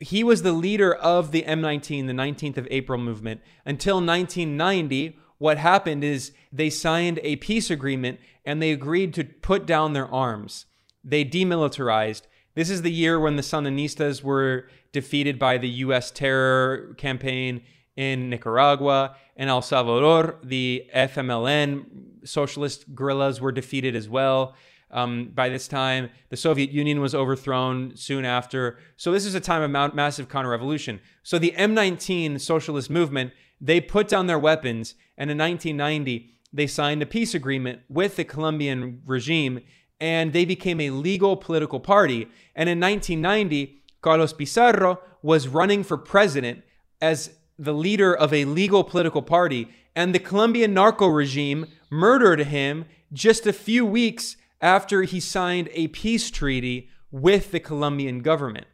he 0.00 0.24
was 0.24 0.42
the 0.42 0.52
leader 0.52 0.94
of 0.94 1.30
the 1.30 1.42
M19, 1.42 2.06
the 2.06 2.12
19th 2.12 2.56
of 2.56 2.68
April 2.70 2.98
movement, 2.98 3.40
until 3.64 3.96
1990. 3.96 5.18
What 5.38 5.58
happened 5.58 6.04
is 6.04 6.32
they 6.52 6.70
signed 6.70 7.20
a 7.22 7.36
peace 7.36 7.70
agreement 7.70 8.20
and 8.44 8.62
they 8.62 8.70
agreed 8.70 9.12
to 9.14 9.24
put 9.24 9.66
down 9.66 9.92
their 9.92 10.08
arms. 10.08 10.66
They 11.02 11.24
demilitarized 11.24 12.22
this 12.54 12.70
is 12.70 12.82
the 12.82 12.92
year 12.92 13.18
when 13.18 13.36
the 13.36 13.42
Sandinistas 13.42 14.22
were 14.22 14.68
defeated 14.92 15.38
by 15.38 15.58
the 15.58 15.68
U.S. 15.68 16.12
terror 16.12 16.94
campaign 16.96 17.62
in 17.96 18.30
Nicaragua 18.30 19.16
and 19.36 19.50
El 19.50 19.60
Salvador. 19.60 20.38
The 20.42 20.88
FMLN 20.94 22.26
socialist 22.26 22.94
guerrillas 22.94 23.40
were 23.40 23.50
defeated 23.50 23.96
as 23.96 24.08
well. 24.08 24.54
Um, 24.94 25.32
by 25.34 25.50
this 25.50 25.68
time, 25.68 26.08
the 26.30 26.36
Soviet 26.36 26.70
Union 26.70 27.00
was 27.00 27.14
overthrown 27.14 27.96
soon 27.96 28.24
after. 28.24 28.78
So 28.96 29.12
this 29.12 29.26
is 29.26 29.34
a 29.34 29.40
time 29.40 29.60
of 29.60 29.70
ma- 29.70 29.90
massive 29.92 30.28
counter-revolution. 30.28 31.00
So 31.22 31.38
the 31.38 31.52
M19 31.58 32.40
socialist 32.40 32.88
movement, 32.88 33.32
they 33.60 33.80
put 33.80 34.08
down 34.08 34.28
their 34.28 34.38
weapons, 34.38 34.94
and 35.18 35.30
in 35.30 35.36
1990, 35.36 36.30
they 36.52 36.66
signed 36.68 37.02
a 37.02 37.06
peace 37.06 37.34
agreement 37.34 37.80
with 37.88 38.16
the 38.16 38.24
Colombian 38.24 39.02
regime 39.04 39.60
and 40.00 40.32
they 40.32 40.44
became 40.44 40.80
a 40.80 40.90
legal 40.90 41.36
political 41.36 41.80
party. 41.80 42.28
And 42.54 42.68
in 42.68 42.80
1990, 42.80 43.82
Carlos 44.00 44.32
Pizarro 44.32 45.00
was 45.22 45.48
running 45.48 45.82
for 45.82 45.96
president 45.96 46.62
as 47.00 47.30
the 47.58 47.72
leader 47.72 48.14
of 48.14 48.32
a 48.32 48.44
legal 48.44 48.84
political 48.84 49.22
party, 49.22 49.68
and 49.94 50.14
the 50.14 50.18
Colombian 50.18 50.74
narco 50.74 51.06
regime 51.06 51.66
murdered 51.90 52.40
him 52.40 52.84
just 53.12 53.46
a 53.46 53.52
few 53.52 53.86
weeks 53.86 54.36
after 54.64 55.02
he 55.02 55.20
signed 55.20 55.68
a 55.72 55.88
peace 55.88 56.30
treaty 56.30 56.88
with 57.10 57.50
the 57.50 57.60
Colombian 57.60 58.20
government. 58.20 58.66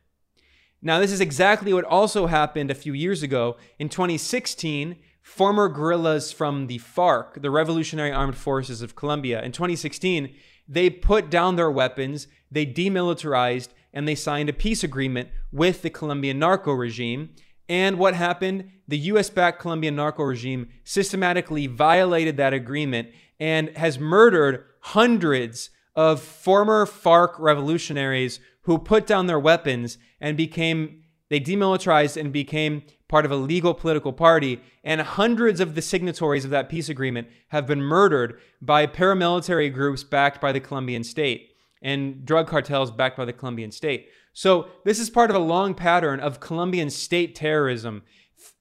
Now, 0.80 1.00
this 1.00 1.10
is 1.10 1.20
exactly 1.20 1.72
what 1.72 1.84
also 1.84 2.28
happened 2.28 2.70
a 2.70 2.76
few 2.76 2.92
years 2.92 3.24
ago. 3.24 3.56
In 3.76 3.88
2016, 3.88 4.96
former 5.20 5.68
guerrillas 5.68 6.30
from 6.30 6.68
the 6.68 6.78
FARC, 6.78 7.42
the 7.42 7.50
Revolutionary 7.50 8.12
Armed 8.12 8.36
Forces 8.36 8.82
of 8.82 8.94
Colombia, 8.94 9.42
in 9.42 9.50
2016, 9.50 10.32
they 10.68 10.90
put 10.90 11.28
down 11.28 11.56
their 11.56 11.72
weapons, 11.72 12.28
they 12.52 12.64
demilitarized, 12.64 13.70
and 13.92 14.06
they 14.06 14.14
signed 14.14 14.48
a 14.48 14.52
peace 14.52 14.84
agreement 14.84 15.28
with 15.50 15.82
the 15.82 15.90
Colombian 15.90 16.38
narco 16.38 16.72
regime. 16.72 17.30
And 17.68 17.98
what 17.98 18.14
happened? 18.14 18.70
The 18.86 18.98
US 18.98 19.28
backed 19.28 19.60
Colombian 19.60 19.96
narco 19.96 20.22
regime 20.22 20.68
systematically 20.84 21.66
violated 21.66 22.36
that 22.36 22.54
agreement 22.54 23.08
and 23.40 23.76
has 23.76 23.98
murdered 23.98 24.66
hundreds 24.82 25.70
of 25.94 26.20
former 26.20 26.86
FARC 26.86 27.38
revolutionaries 27.38 28.40
who 28.62 28.78
put 28.78 29.06
down 29.06 29.26
their 29.26 29.38
weapons 29.38 29.98
and 30.20 30.36
became, 30.36 31.02
they 31.28 31.40
demilitarized 31.40 32.16
and 32.16 32.32
became 32.32 32.82
part 33.08 33.24
of 33.24 33.32
a 33.32 33.36
legal 33.36 33.74
political 33.74 34.12
party, 34.12 34.60
and 34.84 35.00
hundreds 35.00 35.58
of 35.60 35.74
the 35.74 35.82
signatories 35.82 36.44
of 36.44 36.50
that 36.50 36.68
peace 36.68 36.88
agreement 36.88 37.26
have 37.48 37.66
been 37.66 37.82
murdered 37.82 38.40
by 38.62 38.86
paramilitary 38.86 39.72
groups 39.72 40.04
backed 40.04 40.40
by 40.40 40.52
the 40.52 40.60
Colombian 40.60 41.02
state 41.02 41.50
and 41.82 42.24
drug 42.24 42.46
cartels 42.46 42.90
backed 42.90 43.16
by 43.16 43.24
the 43.24 43.32
Colombian 43.32 43.72
state. 43.72 44.08
So, 44.32 44.68
this 44.84 45.00
is 45.00 45.10
part 45.10 45.30
of 45.30 45.36
a 45.36 45.40
long 45.40 45.74
pattern 45.74 46.20
of 46.20 46.38
Colombian 46.38 46.88
state 46.88 47.34
terrorism. 47.34 48.02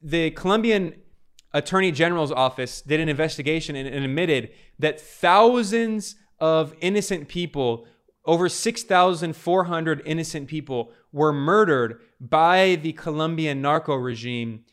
The 0.02 0.32
Colombian 0.32 0.96
Attorney 1.54 1.92
General's 1.92 2.32
office 2.32 2.82
did 2.82 3.00
an 3.00 3.10
investigation 3.10 3.76
and, 3.76 3.88
admitted 3.88 4.52
that 4.80 5.00
thousands 5.00 6.16
of 6.40 6.74
innocent 6.82 7.28
people, 7.28 7.86
over 8.26 8.50
6,400 8.50 10.02
innocent 10.06 10.48
people, 10.48 10.92
were 11.12 11.34
murdered 11.34 12.00
by 12.20 12.80
the 12.82 12.94
Colombian 12.94 13.62
narco 13.62 13.96
regime 13.96 14.66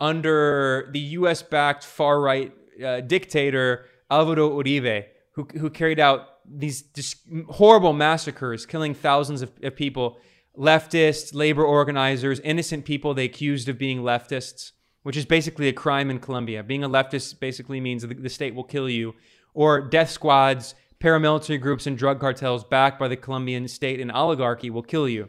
under 0.00 0.90
the 0.92 1.00
US 1.00 1.42
backed 1.42 1.84
far 1.84 2.20
right 2.20 2.52
uh, 2.84 3.00
dictator 3.00 3.86
Alvaro 4.10 4.50
Uribe, 4.62 5.06
who, 5.32 5.46
who 5.58 5.70
carried 5.70 6.00
out 6.00 6.28
these 6.44 6.82
just 6.82 7.16
horrible 7.48 7.92
massacres, 7.92 8.66
killing 8.66 8.94
thousands 8.94 9.42
of, 9.42 9.50
of 9.62 9.74
people, 9.74 10.18
leftists, 10.56 11.34
labor 11.34 11.64
organizers, 11.64 12.40
innocent 12.40 12.84
people 12.84 13.14
they 13.14 13.24
accused 13.24 13.68
of 13.68 13.78
being 13.78 14.00
leftists, 14.00 14.72
which 15.02 15.16
is 15.16 15.24
basically 15.24 15.68
a 15.68 15.72
crime 15.72 16.10
in 16.10 16.18
Colombia. 16.18 16.62
Being 16.62 16.84
a 16.84 16.88
leftist 16.88 17.40
basically 17.40 17.80
means 17.80 18.06
the 18.06 18.28
state 18.28 18.54
will 18.54 18.64
kill 18.64 18.88
you, 18.88 19.14
or 19.54 19.80
death 19.80 20.10
squads, 20.10 20.74
paramilitary 21.04 21.60
groups, 21.60 21.86
and 21.86 21.98
drug 21.98 22.18
cartels 22.18 22.64
backed 22.64 22.98
by 22.98 23.08
the 23.08 23.16
Colombian 23.16 23.68
state 23.68 24.00
and 24.00 24.10
oligarchy 24.10 24.70
will 24.70 24.82
kill 24.82 25.06
you. 25.06 25.28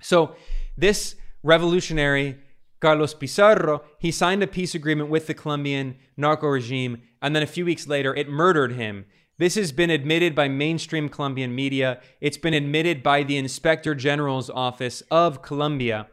So, 0.00 0.34
this 0.78 1.16
revolutionary, 1.42 2.38
Carlos 2.80 3.12
Pizarro, 3.12 3.82
he 3.98 4.10
signed 4.10 4.42
a 4.42 4.46
peace 4.46 4.74
agreement 4.74 5.10
with 5.10 5.26
the 5.26 5.34
Colombian 5.34 5.96
narco 6.16 6.46
regime, 6.46 7.02
and 7.20 7.36
then 7.36 7.42
a 7.42 7.46
few 7.46 7.66
weeks 7.66 7.86
later, 7.86 8.14
it 8.14 8.30
murdered 8.30 8.72
him. 8.72 9.04
This 9.36 9.56
has 9.56 9.72
been 9.72 9.90
admitted 9.90 10.34
by 10.34 10.48
mainstream 10.48 11.10
Colombian 11.10 11.54
media. 11.54 12.00
It's 12.20 12.38
been 12.38 12.54
admitted 12.54 13.02
by 13.02 13.24
the 13.24 13.36
Inspector 13.36 13.94
General's 13.96 14.48
office 14.48 15.02
of 15.10 15.42
Colombia. 15.42 16.08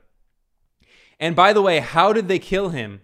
And 1.19 1.35
by 1.35 1.53
the 1.53 1.61
way, 1.61 1.79
how 1.79 2.11
did 2.11 2.27
they 2.27 2.39
kill 2.39 2.69
him? 2.69 3.01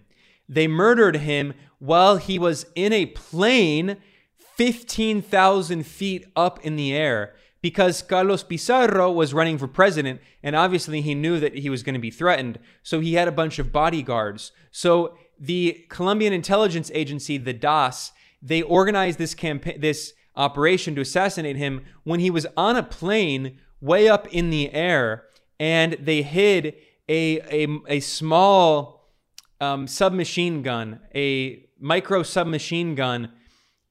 They 0.48 0.66
murdered 0.66 1.16
him 1.16 1.54
while 1.78 2.16
he 2.16 2.38
was 2.38 2.66
in 2.74 2.92
a 2.92 3.06
plane 3.06 3.98
15,000 4.58 5.86
feet 5.86 6.26
up 6.36 6.64
in 6.64 6.76
the 6.76 6.94
air. 6.94 7.34
because 7.60 8.02
Carlos 8.02 8.44
Pizarro 8.44 9.10
was 9.10 9.34
running 9.34 9.58
for 9.58 9.66
president, 9.66 10.20
and 10.44 10.54
obviously 10.54 11.00
he 11.00 11.14
knew 11.14 11.40
that 11.40 11.58
he 11.58 11.68
was 11.68 11.82
going 11.82 11.94
to 11.94 12.00
be 12.00 12.10
threatened. 12.10 12.58
So 12.84 13.00
he 13.00 13.14
had 13.14 13.26
a 13.26 13.32
bunch 13.32 13.58
of 13.58 13.72
bodyguards. 13.72 14.52
So 14.70 15.18
the 15.40 15.84
Colombian 15.88 16.32
intelligence 16.32 16.88
agency, 16.94 17.36
the 17.36 17.52
DAS, 17.52 18.12
they 18.40 18.62
organized 18.62 19.18
this 19.18 19.34
campaign, 19.34 19.80
this 19.80 20.12
operation 20.36 20.94
to 20.94 21.00
assassinate 21.00 21.56
him 21.56 21.84
when 22.04 22.20
he 22.20 22.30
was 22.30 22.46
on 22.56 22.76
a 22.76 22.82
plane 22.82 23.58
way 23.80 24.08
up 24.08 24.28
in 24.32 24.50
the 24.50 24.72
air, 24.72 25.24
and 25.58 25.94
they 25.94 26.22
hid 26.22 26.74
a 27.08 27.40
a, 27.40 27.66
a 27.88 28.00
small 28.00 29.10
um, 29.60 29.88
submachine 29.88 30.62
gun, 30.62 31.00
a 31.14 31.64
micro 31.80 32.22
submachine 32.22 32.94
gun, 32.94 33.32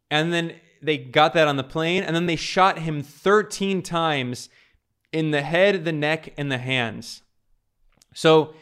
and 0.09 0.31
then 0.31 0.53
they 0.81 0.97
got 0.97 1.33
that 1.33 1.47
on 1.47 1.57
the 1.57 1.63
plane, 1.63 2.03
and 2.03 2.15
then 2.15 2.25
they 2.25 2.35
shot 2.35 2.79
him 2.79 3.01
13 3.01 3.81
times 3.81 4.49
in 5.11 5.31
the 5.31 5.41
head, 5.41 5.85
the 5.85 5.91
neck, 5.91 6.33
and 6.37 6.51
the 6.51 6.57
hands. 6.57 7.23
So, 8.13 8.53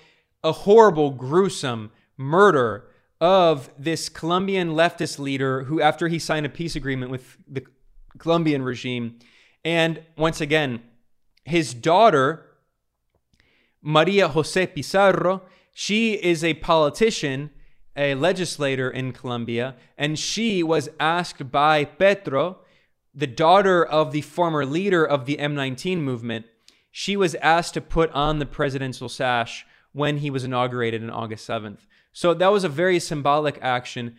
a 0.43 0.51
horrible, 0.51 1.11
gruesome 1.11 1.91
murder 2.17 2.87
of 3.19 3.69
this 3.77 4.09
Colombian 4.09 4.69
leftist 4.69 5.17
leader 5.19 5.63
who, 5.63 5.81
after 5.81 6.07
he 6.07 6.19
signed 6.19 6.45
a 6.45 6.49
peace 6.49 6.75
agreement 6.75 7.11
with 7.11 7.37
the 7.47 7.63
Colombian 8.17 8.61
regime, 8.61 9.19
and 9.63 10.01
once 10.17 10.41
again, 10.41 10.81
his 11.43 11.73
daughter, 11.73 12.45
Maria 13.81 14.27
Jose 14.29 14.67
Pizarro, 14.67 15.41
she 15.73 16.13
is 16.13 16.43
a 16.43 16.53
politician 16.55 17.49
a 17.95 18.15
legislator 18.15 18.89
in 18.89 19.13
Colombia, 19.13 19.75
and 19.97 20.19
she 20.19 20.61
was 20.61 20.89
asked 20.99 21.51
by 21.51 21.85
Petro, 21.85 22.59
the 23.13 23.27
daughter 23.27 23.83
of 23.85 24.11
the 24.11 24.21
former 24.21 24.65
leader 24.65 25.05
of 25.05 25.25
the 25.25 25.37
M19 25.37 25.99
movement, 25.99 26.45
she 26.91 27.15
was 27.15 27.35
asked 27.35 27.73
to 27.75 27.81
put 27.81 28.11
on 28.11 28.39
the 28.39 28.45
presidential 28.45 29.07
sash 29.09 29.65
when 29.93 30.17
he 30.17 30.29
was 30.29 30.43
inaugurated 30.43 31.01
on 31.03 31.09
August 31.09 31.47
7th. 31.47 31.79
So 32.11 32.33
that 32.33 32.51
was 32.51 32.63
a 32.63 32.69
very 32.69 32.99
symbolic 32.99 33.57
action. 33.61 34.15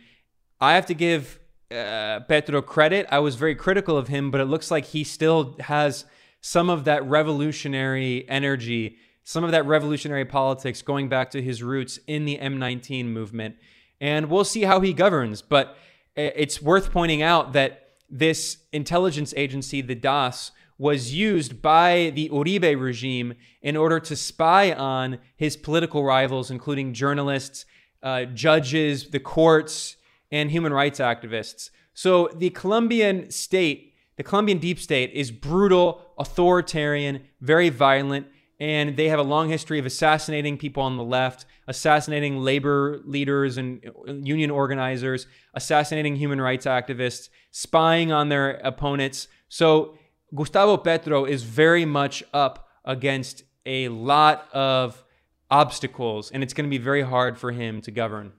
I 0.59 0.73
have 0.73 0.87
to 0.87 0.93
give 0.93 1.39
uh, 1.71 2.21
Petro 2.21 2.61
credit. 2.61 3.07
I 3.11 3.19
was 3.19 3.35
very 3.35 3.55
critical 3.55 3.97
of 3.97 4.07
him, 4.07 4.31
but 4.31 4.41
it 4.41 4.45
looks 4.45 4.71
like 4.71 4.85
he 4.85 5.03
still 5.03 5.55
has 5.59 6.05
some 6.41 6.69
of 6.69 6.85
that 6.85 7.03
revolutionary 7.05 8.27
energy 8.29 8.97
some 9.27 9.43
of 9.43 9.51
that 9.51 9.65
revolutionary 9.65 10.23
politics 10.23 10.81
going 10.81 11.09
back 11.09 11.29
to 11.31 11.41
his 11.41 11.61
roots 11.61 11.99
in 12.07 12.23
the 12.23 12.37
M19 12.37 13.07
movement. 13.07 13.57
And 13.99 14.29
we'll 14.29 14.45
see 14.45 14.61
how 14.61 14.79
he 14.79 14.93
governs. 14.93 15.41
But 15.41 15.75
it's 16.15 16.61
worth 16.61 16.93
pointing 16.93 17.21
out 17.21 17.51
that 17.51 17.89
this 18.09 18.59
intelligence 18.71 19.33
agency, 19.35 19.81
the 19.81 19.95
DAS, 19.95 20.51
was 20.77 21.13
used 21.13 21.61
by 21.61 22.13
the 22.15 22.29
Uribe 22.29 22.79
regime 22.79 23.33
in 23.61 23.75
order 23.75 23.99
to 23.99 24.15
spy 24.15 24.71
on 24.71 25.17
his 25.35 25.57
political 25.57 26.05
rivals, 26.05 26.49
including 26.49 26.93
journalists, 26.93 27.65
uh, 28.01 28.23
judges, 28.23 29.09
the 29.09 29.19
courts, 29.19 29.97
and 30.31 30.51
human 30.51 30.71
rights 30.71 30.99
activists. 30.99 31.69
So 31.93 32.29
the 32.33 32.51
Colombian 32.51 33.29
state, 33.29 33.93
the 34.15 34.23
Colombian 34.23 34.59
deep 34.59 34.79
state, 34.79 35.11
is 35.11 35.31
brutal, 35.31 36.13
authoritarian, 36.17 37.25
very 37.41 37.67
violent 37.67 38.27
and 38.59 38.97
they 38.97 39.09
have 39.09 39.19
a 39.19 39.23
long 39.23 39.49
history 39.49 39.77
of 39.77 39.85
assassinating 39.85 40.57
people 40.57 40.81
on 40.81 40.97
the 40.97 41.03
left, 41.03 41.45
assassinating 41.67 42.39
labor 42.39 43.01
leaders 43.05 43.57
and 43.57 43.81
union 44.07 44.49
organizers, 44.49 45.27
assassinating 45.53 46.15
human 46.15 46.41
rights 46.41 46.65
activists, 46.65 47.29
spying 47.51 48.11
on 48.11 48.29
their 48.29 48.51
opponents. 48.63 49.27
So 49.47 49.97
Gustavo 50.33 50.77
Petro 50.77 51.25
is 51.25 51.43
very 51.43 51.85
much 51.85 52.23
up 52.33 52.67
against 52.83 53.43
a 53.65 53.89
lot 53.89 54.47
of 54.53 55.03
obstacles, 55.51 56.31
and 56.31 56.41
it's 56.41 56.53
going 56.53 56.65
to 56.65 56.69
be 56.69 56.83
very 56.83 57.03
hard 57.03 57.37
for 57.37 57.51
him 57.51 57.81
to 57.81 57.91
govern. 57.91 58.33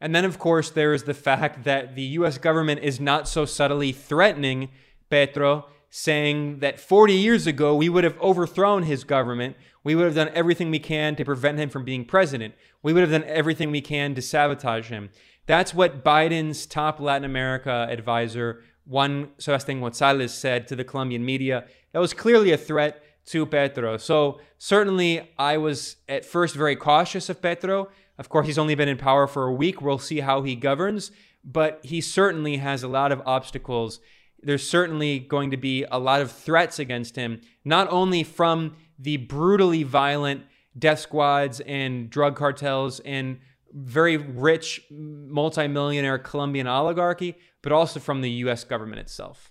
And 0.00 0.14
then, 0.14 0.24
of 0.24 0.38
course, 0.38 0.70
there 0.70 0.92
is 0.92 1.04
the 1.04 1.14
fact 1.14 1.64
that 1.64 1.94
the 1.94 2.02
US 2.02 2.38
government 2.38 2.80
is 2.82 3.00
not 3.00 3.26
so 3.26 3.44
subtly 3.44 3.92
threatening 3.92 4.68
Petro 5.10 5.66
saying 5.96 6.58
that 6.58 6.80
40 6.80 7.12
years 7.12 7.46
ago 7.46 7.72
we 7.72 7.88
would 7.88 8.02
have 8.02 8.20
overthrown 8.20 8.82
his 8.82 9.04
government. 9.04 9.56
We 9.84 9.94
would 9.94 10.06
have 10.06 10.16
done 10.16 10.30
everything 10.34 10.72
we 10.72 10.80
can 10.80 11.14
to 11.14 11.24
prevent 11.24 11.60
him 11.60 11.68
from 11.70 11.84
being 11.84 12.04
president. 12.04 12.54
We 12.82 12.92
would 12.92 13.02
have 13.02 13.12
done 13.12 13.22
everything 13.28 13.70
we 13.70 13.80
can 13.80 14.12
to 14.16 14.20
sabotage 14.20 14.88
him. 14.88 15.10
That's 15.46 15.72
what 15.72 16.02
Biden's 16.02 16.66
top 16.66 16.98
Latin 16.98 17.24
America 17.24 17.86
advisor, 17.88 18.64
Juan 18.86 19.28
Sebastián 19.38 19.78
González, 19.78 20.30
said 20.30 20.66
to 20.66 20.74
the 20.74 20.82
Colombian 20.82 21.24
media. 21.24 21.64
That 21.92 22.00
was 22.00 22.12
clearly 22.12 22.50
a 22.50 22.58
threat 22.58 23.00
to 23.26 23.46
Petro. 23.46 23.96
So 23.96 24.40
certainly 24.58 25.30
I 25.38 25.58
was 25.58 25.94
at 26.08 26.24
first 26.24 26.56
very 26.56 26.74
cautious 26.74 27.28
of 27.28 27.40
Petro. 27.40 27.88
Of 28.18 28.28
course, 28.28 28.48
he's 28.48 28.58
only 28.58 28.74
been 28.74 28.88
in 28.88 28.96
power 28.96 29.28
for 29.28 29.44
a 29.44 29.54
week. 29.54 29.80
We'll 29.80 29.98
see 29.98 30.18
how 30.20 30.42
he 30.42 30.56
governs, 30.56 31.12
but 31.44 31.78
he 31.84 32.00
certainly 32.00 32.56
has 32.56 32.82
a 32.82 32.88
lot 32.88 33.12
of 33.12 33.22
obstacles 33.24 34.00
there's 34.44 34.68
certainly 34.68 35.18
going 35.18 35.50
to 35.50 35.56
be 35.56 35.84
a 35.90 35.98
lot 35.98 36.20
of 36.20 36.30
threats 36.30 36.78
against 36.78 37.16
him, 37.16 37.40
not 37.64 37.90
only 37.90 38.22
from 38.22 38.76
the 38.98 39.16
brutally 39.16 39.82
violent 39.82 40.42
death 40.78 41.00
squads 41.00 41.60
and 41.60 42.10
drug 42.10 42.36
cartels 42.36 43.00
and 43.00 43.38
very 43.72 44.16
rich 44.16 44.82
multimillionaire 44.90 46.18
Colombian 46.18 46.66
oligarchy, 46.66 47.36
but 47.62 47.72
also 47.72 47.98
from 47.98 48.20
the 48.20 48.30
US 48.30 48.64
government 48.64 49.00
itself. 49.00 49.50